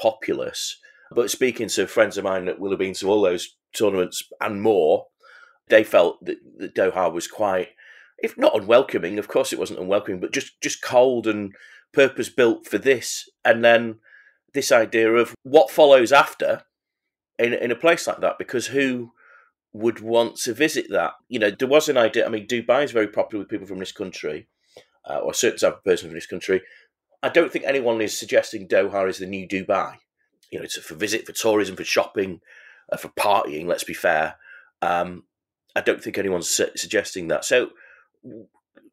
populous. 0.00 0.78
But 1.10 1.30
speaking 1.30 1.68
to 1.68 1.86
friends 1.86 2.18
of 2.18 2.24
mine 2.24 2.46
that 2.46 2.58
will 2.58 2.70
have 2.70 2.78
been 2.78 2.94
to 2.94 3.08
all 3.08 3.22
those 3.22 3.56
tournaments 3.72 4.22
and 4.40 4.60
more, 4.60 5.06
they 5.68 5.84
felt 5.84 6.24
that, 6.24 6.38
that 6.58 6.74
Doha 6.74 7.12
was 7.12 7.26
quite, 7.26 7.68
if 8.18 8.36
not 8.36 8.56
unwelcoming, 8.56 9.18
of 9.18 9.28
course 9.28 9.52
it 9.52 9.58
wasn't 9.58 9.80
unwelcoming, 9.80 10.20
but 10.20 10.32
just 10.32 10.60
just 10.60 10.82
cold 10.82 11.26
and 11.26 11.54
purpose 11.92 12.28
built 12.28 12.66
for 12.66 12.78
this. 12.78 13.28
And 13.44 13.64
then 13.64 13.96
this 14.54 14.72
idea 14.72 15.12
of 15.12 15.34
what 15.42 15.70
follows 15.70 16.12
after 16.12 16.62
in 17.38 17.52
in 17.52 17.70
a 17.70 17.76
place 17.76 18.06
like 18.06 18.20
that 18.20 18.38
because 18.38 18.68
who 18.68 19.12
would 19.72 20.00
want 20.00 20.36
to 20.36 20.54
visit 20.54 20.86
that? 20.90 21.12
You 21.28 21.38
know, 21.40 21.50
there 21.50 21.68
was 21.68 21.88
an 21.88 21.98
idea. 21.98 22.24
I 22.24 22.28
mean, 22.30 22.46
Dubai 22.46 22.84
is 22.84 22.92
very 22.92 23.08
popular 23.08 23.42
with 23.42 23.50
people 23.50 23.66
from 23.66 23.80
this 23.80 23.92
country, 23.92 24.46
uh, 25.08 25.18
or 25.18 25.32
a 25.32 25.34
certain 25.34 25.58
type 25.58 25.78
of 25.78 25.84
person 25.84 26.08
from 26.08 26.14
this 26.14 26.26
country. 26.26 26.62
I 27.22 27.28
don't 27.28 27.50
think 27.52 27.64
anyone 27.64 28.00
is 28.00 28.18
suggesting 28.18 28.68
Doha 28.68 29.08
is 29.08 29.18
the 29.18 29.26
new 29.26 29.46
Dubai. 29.46 29.96
You 30.50 30.58
know, 30.58 30.64
it's 30.64 30.78
for 30.78 30.94
visit, 30.94 31.26
for 31.26 31.32
tourism, 31.32 31.74
for 31.74 31.84
shopping, 31.84 32.40
uh, 32.92 32.96
for 32.96 33.08
partying. 33.08 33.66
Let's 33.66 33.84
be 33.84 33.94
fair. 33.94 34.36
Um, 34.80 35.24
I 35.74 35.80
don't 35.80 36.02
think 36.02 36.18
anyone's 36.18 36.48
su- 36.48 36.70
suggesting 36.76 37.28
that. 37.28 37.44
So, 37.44 37.70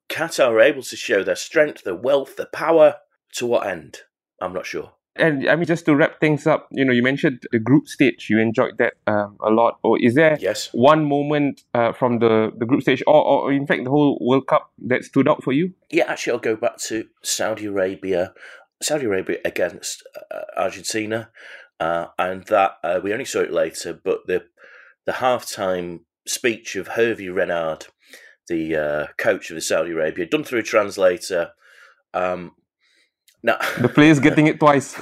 Qatar 0.10 0.48
are 0.48 0.62
able 0.62 0.82
to 0.82 0.96
show 0.96 1.24
their 1.24 1.36
strength, 1.36 1.84
their 1.84 1.96
wealth, 1.96 2.36
their 2.38 2.48
power. 2.48 2.96
To 3.36 3.46
what 3.46 3.68
end? 3.68 4.00
I'm 4.42 4.54
not 4.54 4.66
sure. 4.66 4.94
And 5.18 5.50
I 5.50 5.56
mean, 5.58 5.66
just 5.66 5.86
to 5.86 5.96
wrap 5.96 6.20
things 6.22 6.48
up, 6.48 6.70
you 6.72 6.86
know, 6.86 6.94
you 6.94 7.04
mentioned 7.04 7.44
the 7.52 7.60
group 7.60 7.88
stage. 7.88 8.30
You 8.30 8.40
enjoyed 8.40 8.78
that 8.78 8.94
um, 9.08 9.38
a 9.42 9.50
lot. 9.50 9.78
Or 9.84 10.00
is 10.00 10.16
there 10.16 10.38
yes. 10.40 10.70
one 10.72 11.06
moment 11.06 11.64
uh, 11.74 11.92
from 11.92 12.20
the, 12.20 12.52
the 12.58 12.66
group 12.66 12.82
stage, 12.82 13.04
or, 13.06 13.22
or 13.24 13.52
in 13.52 13.68
fact 13.68 13.84
the 13.84 13.90
whole 13.90 14.18
World 14.22 14.48
Cup 14.48 14.72
that 14.88 15.04
stood 15.04 15.28
out 15.28 15.44
for 15.44 15.52
you? 15.52 15.74
Yeah, 15.90 16.06
actually, 16.08 16.34
I'll 16.34 16.40
go 16.40 16.56
back 16.56 16.78
to 16.88 17.08
Saudi 17.24 17.66
Arabia. 17.66 18.34
Saudi 18.82 19.06
Arabia 19.06 19.38
against 19.46 20.08
uh, 20.34 20.42
Argentina, 20.58 21.30
uh, 21.80 22.08
and 22.18 22.46
that 22.46 22.78
uh, 22.84 23.00
we 23.04 23.14
only 23.14 23.26
saw 23.26 23.40
it 23.40 23.52
later. 23.52 23.94
But 23.94 24.28
the 24.28 24.46
the 25.06 25.14
halftime 25.14 26.02
speech 26.26 26.76
of 26.76 26.90
Hervé 26.90 27.36
Renard, 27.36 27.88
the 28.48 28.76
uh, 28.76 29.08
coach 29.18 29.52
of 29.52 29.56
the 29.56 29.62
Saudi 29.62 29.92
Arabia, 29.92 30.26
done 30.26 30.44
through 30.44 30.60
a 30.60 30.64
translator. 30.64 31.52
Um, 32.14 32.54
no, 33.44 33.58
the 33.80 33.90
player's 33.90 34.20
getting 34.28 34.48
it 34.48 34.60
twice. 34.60 35.00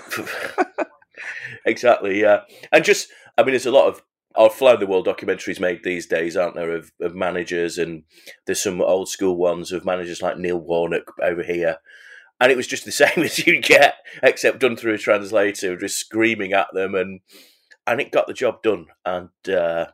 exactly, 1.65 2.21
yeah, 2.21 2.41
and 2.71 2.83
just 2.83 3.09
I 3.37 3.43
mean, 3.43 3.51
there's 3.51 3.65
a 3.65 3.71
lot 3.71 3.87
of 3.87 4.01
our 4.35 4.49
fly 4.49 4.75
the 4.75 4.87
world 4.87 5.07
documentaries 5.07 5.59
made 5.59 5.83
these 5.83 6.05
days, 6.05 6.37
aren't 6.37 6.55
there, 6.55 6.71
of, 6.71 6.91
of 7.01 7.15
managers, 7.15 7.77
and 7.77 8.03
there's 8.45 8.61
some 8.61 8.81
old 8.81 9.09
school 9.09 9.35
ones 9.35 9.71
of 9.71 9.85
managers 9.85 10.21
like 10.21 10.37
Neil 10.37 10.59
Warnock 10.59 11.11
over 11.21 11.43
here, 11.43 11.77
and 12.39 12.51
it 12.51 12.57
was 12.57 12.67
just 12.67 12.85
the 12.85 12.91
same 12.91 13.23
as 13.23 13.45
you 13.45 13.61
get, 13.61 13.95
except 14.23 14.59
done 14.59 14.75
through 14.75 14.93
a 14.93 14.97
translator, 14.97 15.77
just 15.77 15.97
screaming 15.97 16.53
at 16.53 16.67
them, 16.73 16.95
and 16.95 17.21
and 17.87 17.99
it 17.99 18.11
got 18.11 18.27
the 18.27 18.33
job 18.33 18.61
done, 18.61 18.87
and. 19.05 19.29
Uh, 19.47 19.87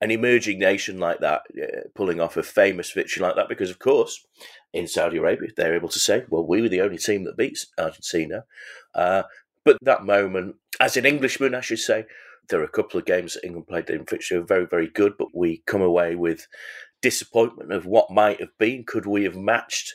an 0.00 0.10
emerging 0.10 0.58
nation 0.58 0.98
like 0.98 1.20
that 1.20 1.42
uh, 1.62 1.88
pulling 1.94 2.20
off 2.20 2.36
a 2.36 2.42
famous 2.42 2.90
victory 2.92 3.22
like 3.22 3.36
that 3.36 3.48
because 3.48 3.70
of 3.70 3.78
course 3.78 4.24
in 4.72 4.86
Saudi 4.86 5.18
Arabia. 5.18 5.50
They're 5.56 5.74
able 5.74 5.88
to 5.88 5.98
say, 5.98 6.24
well, 6.28 6.46
we 6.46 6.62
were 6.62 6.68
the 6.68 6.80
only 6.80 6.98
team 6.98 7.24
that 7.24 7.36
beats 7.36 7.66
Argentina. 7.78 8.44
Uh, 8.94 9.24
but 9.64 9.78
that 9.82 10.04
moment, 10.04 10.56
as 10.80 10.96
an 10.96 11.06
Englishman, 11.06 11.54
I 11.54 11.60
should 11.60 11.78
say, 11.78 12.06
there 12.48 12.60
are 12.60 12.64
a 12.64 12.68
couple 12.68 12.98
of 12.98 13.06
games 13.06 13.34
that 13.34 13.44
England 13.44 13.68
played 13.68 13.90
in 13.90 14.04
which 14.10 14.30
were 14.30 14.42
very, 14.42 14.66
very 14.66 14.88
good, 14.88 15.14
but 15.18 15.28
we 15.34 15.62
come 15.66 15.82
away 15.82 16.14
with 16.14 16.46
disappointment 17.02 17.72
of 17.72 17.86
what 17.86 18.10
might 18.10 18.40
have 18.40 18.56
been. 18.58 18.84
Could 18.84 19.06
we 19.06 19.24
have 19.24 19.36
matched 19.36 19.94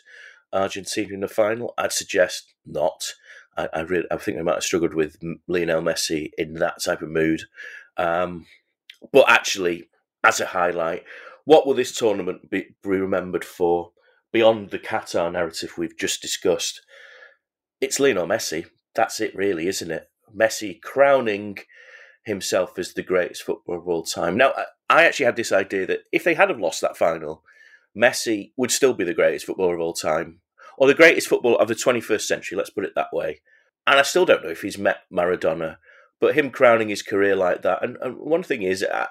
Argentina 0.53 1.13
in 1.13 1.19
the 1.21 1.27
final? 1.27 1.73
I'd 1.77 1.91
suggest 1.91 2.53
not. 2.65 3.13
I, 3.57 3.69
I, 3.73 3.81
really, 3.81 4.07
I 4.11 4.17
think 4.17 4.37
we 4.37 4.43
might 4.43 4.55
have 4.55 4.63
struggled 4.63 4.93
with 4.93 5.17
Lionel 5.47 5.81
Messi 5.81 6.29
in 6.37 6.53
that 6.55 6.83
type 6.83 7.01
of 7.01 7.09
mood. 7.09 7.43
Um, 7.97 8.45
but 9.11 9.29
actually, 9.29 9.89
as 10.25 10.39
a 10.39 10.47
highlight, 10.47 11.03
what 11.45 11.65
will 11.65 11.75
this 11.75 11.95
tournament 11.95 12.49
be, 12.49 12.75
be 12.83 12.89
remembered 12.89 13.45
for? 13.45 13.91
beyond 14.35 14.69
the 14.69 14.77
Qatar 14.77 15.31
narrative 15.31 15.77
we've 15.77 15.97
just 15.97 16.21
discussed, 16.21 16.81
it's 17.79 18.01
Lionel 18.01 18.27
Messi. 18.27 18.65
That's 18.93 19.21
it, 19.21 19.33
really, 19.33 19.65
isn't 19.69 19.89
it? 19.89 20.09
Messi 20.38 20.81
crowning 20.81 21.59
himself 22.25 22.77
as 22.77 22.93
the 22.93 23.01
greatest 23.01 23.43
footballer 23.43 23.79
of 23.79 23.88
all 23.88 24.03
time. 24.03 24.35
Now, 24.35 24.51
I 24.89 25.05
actually 25.05 25.27
had 25.27 25.38
this 25.38 25.53
idea 25.53 25.85
that 25.85 26.01
if 26.11 26.25
they 26.25 26.33
had 26.33 26.49
have 26.49 26.59
lost 26.59 26.81
that 26.81 26.97
final, 26.97 27.43
Messi 27.97 28.51
would 28.57 28.71
still 28.71 28.93
be 28.93 29.05
the 29.05 29.13
greatest 29.13 29.45
footballer 29.45 29.75
of 29.75 29.79
all 29.79 29.93
time, 29.93 30.41
or 30.77 30.88
the 30.88 30.93
greatest 30.93 31.29
footballer 31.29 31.61
of 31.61 31.69
the 31.69 31.73
21st 31.73 32.23
century. 32.23 32.57
Let's 32.57 32.71
put 32.71 32.83
it 32.83 32.91
that 32.93 33.13
way. 33.13 33.39
And 33.88 33.97
I 33.97 34.01
still 34.01 34.25
don't 34.25 34.43
know 34.43 34.49
if 34.49 34.63
he's 34.63 34.77
met 34.77 35.03
Maradona 35.09 35.77
but 36.19 36.36
him 36.36 36.49
crowning 36.49 36.89
his 36.89 37.01
career 37.01 37.36
like 37.36 37.62
that, 37.63 37.84
and, 37.84 37.97
and 38.01 38.17
one 38.17 38.43
thing 38.43 38.62
is, 38.62 38.86
I, 38.91 39.08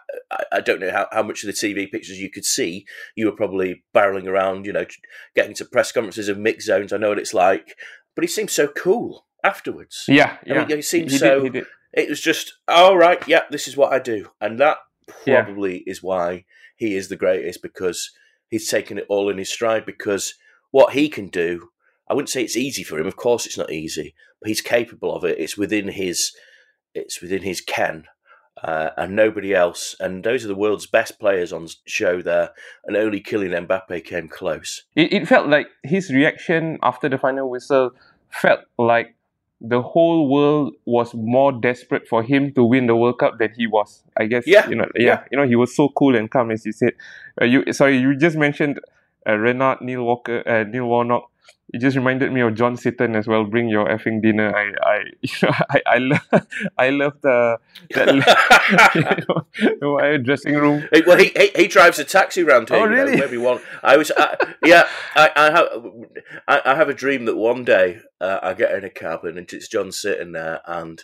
I, 0.51 0.61
don't 0.61 0.81
know 0.81 0.91
how, 0.91 1.07
how 1.13 1.23
much 1.23 1.45
of 1.45 1.49
the 1.49 1.53
TV 1.53 1.91
pictures 1.91 2.19
you 2.19 2.31
could 2.31 2.45
see. 2.45 2.87
You 3.15 3.27
were 3.27 3.37
probably 3.37 3.85
barreling 3.95 4.27
around, 4.27 4.65
you 4.67 4.73
know, 4.73 4.87
getting 5.35 5.55
to 5.57 5.65
press 5.65 5.93
conferences 5.93 6.29
of 6.29 6.39
mixed 6.39 6.67
zones. 6.67 6.93
I 6.93 6.97
know 6.97 7.11
what 7.11 7.19
it's 7.19 7.35
like, 7.35 7.77
but 8.15 8.25
he 8.25 8.29
seemed 8.29 8.51
so 8.51 8.69
cool 8.69 9.27
afterwards. 9.43 10.05
Yeah, 10.09 10.39
yeah. 10.47 10.63
I 10.63 10.67
mean, 10.67 10.77
he 10.77 10.83
seemed 10.83 11.11
he 11.11 11.19
so. 11.19 11.49
Did, 11.49 11.67
it 11.93 12.09
was 12.09 12.21
just, 12.21 12.55
all 12.67 12.93
oh, 12.93 12.97
right, 12.97 13.27
yeah, 13.29 13.43
this 13.51 13.69
is 13.69 13.77
what 13.77 13.93
I 13.93 13.99
do, 13.99 14.31
and 14.41 14.59
that 14.59 14.79
probably 15.25 15.85
yeah. 15.87 15.93
is 15.93 16.03
why 16.03 16.45
he 16.77 16.97
is 16.97 17.09
the 17.09 17.17
greatest 17.17 17.63
because 17.63 18.11
he's 18.49 18.69
taken 18.69 18.99
it 18.99 19.07
all 19.09 19.29
in 19.29 19.39
his 19.39 19.53
stride. 19.53 19.87
Because 19.87 20.35
what 20.71 20.95
he 20.95 21.09
can 21.09 21.29
do, 21.29 21.69
I 22.09 22.15
wouldn't 22.15 22.31
say 22.31 22.43
it's 22.43 22.57
easy 22.57 22.83
for 22.83 22.99
him. 22.99 23.07
Of 23.07 23.17
course, 23.17 23.47
it's 23.47 23.59
not 23.59 23.73
easy, 23.73 24.15
but 24.41 24.49
he's 24.49 24.61
capable 24.61 25.15
of 25.15 25.25
it. 25.25 25.39
It's 25.39 25.57
within 25.57 25.89
his 25.89 26.33
it's 26.95 27.21
within 27.21 27.43
his 27.43 27.61
ken. 27.61 28.05
Uh, 28.63 28.91
and 28.97 29.17
nobody 29.17 29.53
else. 29.53 29.97
And 29.99 30.23
those 30.25 30.45
are 30.45 30.49
the 30.49 30.55
world's 30.55 30.87
best 30.87 31.19
players 31.19 31.53
on 31.53 31.67
show 31.87 32.23
there, 32.23 32.51
and 32.85 32.97
only 32.97 33.21
Kylian 33.21 33.67
Mbappe 33.67 34.05
came 34.05 34.29
close. 34.29 34.85
It, 34.95 35.13
it 35.13 35.29
felt 35.29 35.49
like 35.49 35.67
his 35.83 36.11
reaction 36.11 36.79
after 36.81 37.09
the 37.09 37.19
final 37.19 37.51
whistle 37.51 37.91
felt 38.31 38.61
like 38.79 39.17
the 39.61 39.83
whole 39.83 40.29
world 40.29 40.75
was 40.85 41.15
more 41.15 41.51
desperate 41.51 42.07
for 42.07 42.23
him 42.23 42.53
to 42.53 42.65
win 42.65 42.87
the 42.87 42.95
World 42.95 43.19
Cup 43.19 43.39
than 43.39 43.53
he 43.57 43.67
was. 43.67 44.03
I 44.17 44.27
guess. 44.27 44.45
Yeah. 44.47 44.69
You 44.69 44.77
know. 44.77 44.89
Yeah. 44.95 45.05
yeah. 45.05 45.25
You 45.31 45.39
know, 45.39 45.47
he 45.47 45.57
was 45.57 45.75
so 45.75 45.89
cool 45.89 46.15
and 46.15 46.31
calm, 46.31 46.51
as 46.51 46.65
you 46.65 46.73
said. 46.73 46.93
Uh, 47.41 47.47
you 47.47 47.73
sorry, 47.73 47.97
you 47.97 48.17
just 48.17 48.37
mentioned 48.37 48.79
uh, 49.27 49.35
Renard, 49.35 49.81
Neil 49.81 50.05
Walker, 50.05 50.43
uh, 50.47 50.65
Neil 50.65 50.87
Warnock 50.87 51.31
it 51.75 51.81
just 51.81 51.97
reminded 51.97 52.33
me 52.33 52.41
of 52.41 52.55
John 52.55 52.77
Sitton 52.77 53.17
as 53.17 53.27
well. 53.27 53.45
Bring 53.45 53.69
your 53.69 53.87
effing 53.89 54.23
dinner. 54.23 54.55
I, 54.55 54.73
I, 54.81 54.99
you 55.23 55.35
know, 55.43 55.55
I, 55.71 55.83
I 55.87 55.99
love, 55.99 56.29
I 56.79 56.91
love 56.91 57.21
the 57.21 57.59
that 57.91 59.25
you 59.59 59.79
know, 59.81 60.19
dressing 60.19 60.55
room. 60.55 60.89
Well, 61.07 61.19
he, 61.19 61.33
he, 61.37 61.51
he 61.57 61.67
drives 61.67 61.99
a 61.99 62.05
taxi 62.05 62.43
around 62.43 62.69
here. 62.69 62.79
Oh, 62.79 62.87
really? 62.87 62.99
You 62.99 63.17
know, 63.17 63.27
wherever 63.27 63.41
want. 63.41 63.63
I 63.83 63.97
was, 63.97 64.13
I, 64.17 64.37
yeah. 64.65 64.89
I, 65.17 65.31
I 65.35 65.51
have, 65.51 65.69
I, 66.47 66.63
I, 66.65 66.75
have 66.77 66.89
a 66.89 66.95
dream 66.95 67.25
that 67.25 67.37
one 67.37 67.65
day 67.65 67.99
uh, 68.21 68.39
I 68.43 68.55
get 68.55 68.73
in 68.73 68.85
a 68.85 68.91
cab 68.91 69.25
and 69.25 69.39
it's 69.39 69.67
John 69.67 69.91
sitting 69.91 70.33
there, 70.33 70.61
and 70.67 71.03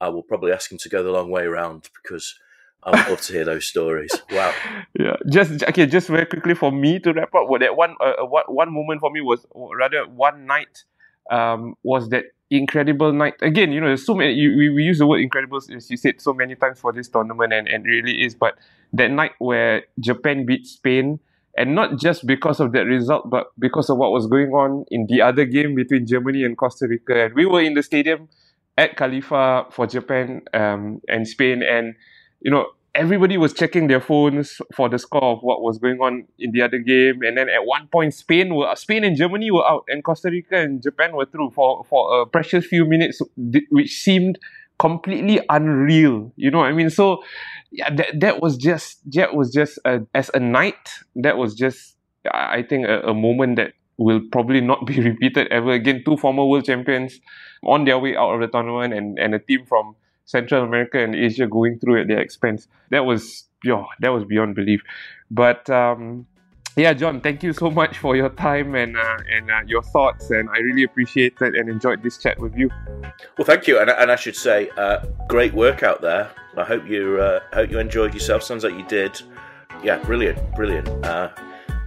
I 0.00 0.08
will 0.08 0.24
probably 0.24 0.52
ask 0.52 0.72
him 0.72 0.78
to 0.78 0.88
go 0.88 1.02
the 1.02 1.12
long 1.12 1.30
way 1.30 1.44
around 1.44 1.90
because 2.02 2.34
I 2.82 2.90
would 2.90 3.08
love 3.08 3.20
to 3.22 3.32
hear 3.32 3.44
those 3.44 3.66
stories. 3.66 4.10
Wow. 4.30 4.54
Yeah. 4.98 5.16
Just 5.30 5.62
okay. 5.62 5.86
Just 5.86 6.08
very 6.08 6.26
quickly 6.26 6.54
for 6.54 6.72
me 6.72 6.98
to 7.00 7.12
wrap 7.12 7.32
up. 7.34 7.48
What 7.48 7.60
that 7.60 7.76
one 7.76 7.94
uh, 8.00 8.24
what 8.24 8.52
one 8.52 8.72
moment 8.72 9.00
for 9.00 9.10
me 9.10 9.20
was 9.20 9.46
rather 9.54 10.06
one 10.08 10.46
night 10.46 10.84
um, 11.30 11.74
was 11.84 12.08
that 12.08 12.24
incredible 12.50 13.12
night. 13.12 13.34
Again, 13.42 13.70
you 13.70 13.80
know, 13.80 13.94
so 13.94 14.14
many. 14.14 14.32
You, 14.32 14.56
we, 14.56 14.70
we 14.70 14.82
use 14.82 14.98
the 14.98 15.06
word 15.06 15.20
incredible 15.20 15.58
as 15.58 15.90
you 15.90 15.96
said 15.96 16.20
so 16.20 16.32
many 16.32 16.56
times 16.56 16.80
for 16.80 16.92
this 16.92 17.08
tournament, 17.08 17.52
and 17.52 17.68
and 17.68 17.84
really 17.84 18.24
is. 18.24 18.34
But 18.34 18.58
that 18.92 19.10
night 19.10 19.32
where 19.38 19.84
Japan 20.00 20.46
beat 20.46 20.66
Spain 20.66 21.20
and 21.58 21.74
not 21.74 21.98
just 21.98 22.24
because 22.24 22.60
of 22.60 22.70
that 22.72 22.84
result, 22.86 23.28
but 23.28 23.48
because 23.58 23.90
of 23.90 23.98
what 23.98 24.12
was 24.12 24.28
going 24.28 24.50
on 24.52 24.84
in 24.90 25.06
the 25.08 25.20
other 25.20 25.44
game 25.44 25.74
between 25.74 26.06
Germany 26.06 26.44
and 26.44 26.56
Costa 26.56 26.86
Rica. 26.86 27.24
And 27.24 27.34
we 27.34 27.46
were 27.46 27.60
in 27.60 27.74
the 27.74 27.82
stadium 27.82 28.28
at 28.76 28.96
Khalifa 28.96 29.66
for 29.72 29.86
Japan 29.88 30.42
um, 30.54 31.00
and 31.08 31.26
Spain, 31.26 31.64
and 31.64 31.96
you 32.40 32.50
know 32.50 32.66
everybody 32.98 33.36
was 33.36 33.52
checking 33.52 33.86
their 33.86 34.00
phones 34.00 34.60
for 34.74 34.88
the 34.88 34.98
score 34.98 35.22
of 35.22 35.38
what 35.42 35.62
was 35.62 35.78
going 35.78 36.00
on 36.00 36.26
in 36.38 36.50
the 36.50 36.60
other 36.60 36.78
game. 36.78 37.22
And 37.22 37.38
then 37.38 37.48
at 37.48 37.64
one 37.64 37.86
point, 37.86 38.12
Spain 38.12 38.54
were 38.54 38.74
Spain 38.74 39.04
and 39.04 39.16
Germany 39.16 39.50
were 39.50 39.66
out, 39.66 39.84
and 39.88 40.02
Costa 40.02 40.30
Rica 40.30 40.56
and 40.56 40.82
Japan 40.82 41.14
were 41.14 41.26
through 41.26 41.50
for 41.50 41.84
for 41.84 42.22
a 42.22 42.26
precious 42.26 42.66
few 42.66 42.84
minutes, 42.84 43.20
which 43.70 44.02
seemed 44.02 44.38
completely 44.78 45.40
unreal. 45.48 46.32
You 46.36 46.50
know 46.50 46.60
I 46.60 46.72
mean? 46.72 46.90
So 46.90 47.22
yeah, 47.70 47.94
that 47.94 48.20
that 48.20 48.42
was 48.42 48.56
just 48.56 48.98
that 49.12 49.34
was 49.34 49.52
just 49.52 49.78
a, 49.84 50.00
as 50.14 50.30
a 50.34 50.40
night. 50.40 50.90
That 51.14 51.36
was 51.36 51.54
just 51.54 51.96
I 52.32 52.62
think 52.62 52.86
a, 52.86 53.00
a 53.02 53.14
moment 53.14 53.56
that 53.56 53.72
will 53.96 54.20
probably 54.32 54.60
not 54.60 54.86
be 54.90 55.00
repeated 55.00 55.48
ever 55.48 55.70
again. 55.70 56.02
Two 56.04 56.16
former 56.16 56.44
world 56.44 56.64
champions 56.64 57.20
on 57.64 57.84
their 57.84 57.98
way 57.98 58.16
out 58.16 58.34
of 58.34 58.40
the 58.40 58.48
tournament, 58.48 58.92
and 58.92 59.18
and 59.18 59.34
a 59.34 59.38
team 59.38 59.66
from 59.66 59.94
Central 60.28 60.62
America 60.62 61.02
and 61.02 61.14
Asia 61.14 61.46
going 61.46 61.78
through 61.78 62.02
at 62.02 62.06
their 62.06 62.20
expense. 62.20 62.68
That 62.90 63.06
was 63.06 63.44
yeah, 63.64 63.84
that 64.00 64.10
was 64.10 64.24
beyond 64.24 64.54
belief. 64.54 64.82
But 65.30 65.68
um, 65.70 66.26
yeah, 66.76 66.92
John, 66.92 67.22
thank 67.22 67.42
you 67.42 67.54
so 67.54 67.70
much 67.80 67.96
for 67.96 68.14
your 68.14 68.28
time 68.28 68.74
and 68.74 68.96
uh, 68.96 69.18
and 69.32 69.50
uh, 69.50 69.60
your 69.66 69.82
thoughts, 69.82 70.30
and 70.30 70.50
I 70.50 70.58
really 70.58 70.84
appreciated 70.84 71.54
and 71.54 71.70
enjoyed 71.70 72.02
this 72.02 72.18
chat 72.18 72.38
with 72.38 72.54
you. 72.54 72.68
Well, 73.38 73.46
thank 73.46 73.66
you, 73.66 73.80
and, 73.80 73.88
and 73.88 74.12
I 74.12 74.16
should 74.16 74.36
say, 74.36 74.68
uh, 74.76 75.06
great 75.28 75.54
work 75.54 75.82
out 75.82 76.02
there. 76.02 76.30
I 76.58 76.64
hope 76.64 76.86
you 76.86 77.18
uh, 77.18 77.40
hope 77.54 77.70
you 77.70 77.78
enjoyed 77.78 78.12
yourself. 78.12 78.42
Sounds 78.42 78.64
like 78.64 78.74
you 78.74 78.86
did. 78.86 79.18
Yeah, 79.82 79.96
brilliant, 80.04 80.38
brilliant. 80.54 80.88
Uh, 81.06 81.30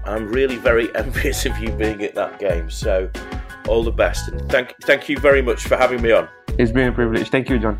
I'm 0.05 0.27
really 0.29 0.57
very 0.57 0.93
envious 0.95 1.45
of 1.45 1.55
you 1.59 1.71
being 1.73 2.01
at 2.01 2.15
that 2.15 2.39
game. 2.39 2.71
So, 2.71 3.11
all 3.67 3.83
the 3.83 3.91
best, 3.91 4.29
and 4.29 4.49
thank 4.49 4.75
thank 4.81 5.09
you 5.09 5.19
very 5.19 5.43
much 5.43 5.67
for 5.67 5.77
having 5.77 6.01
me 6.01 6.11
on. 6.11 6.27
It's 6.57 6.71
been 6.71 6.87
a 6.87 6.91
privilege. 6.91 7.29
Thank 7.29 7.49
you, 7.51 7.59
John. 7.59 7.79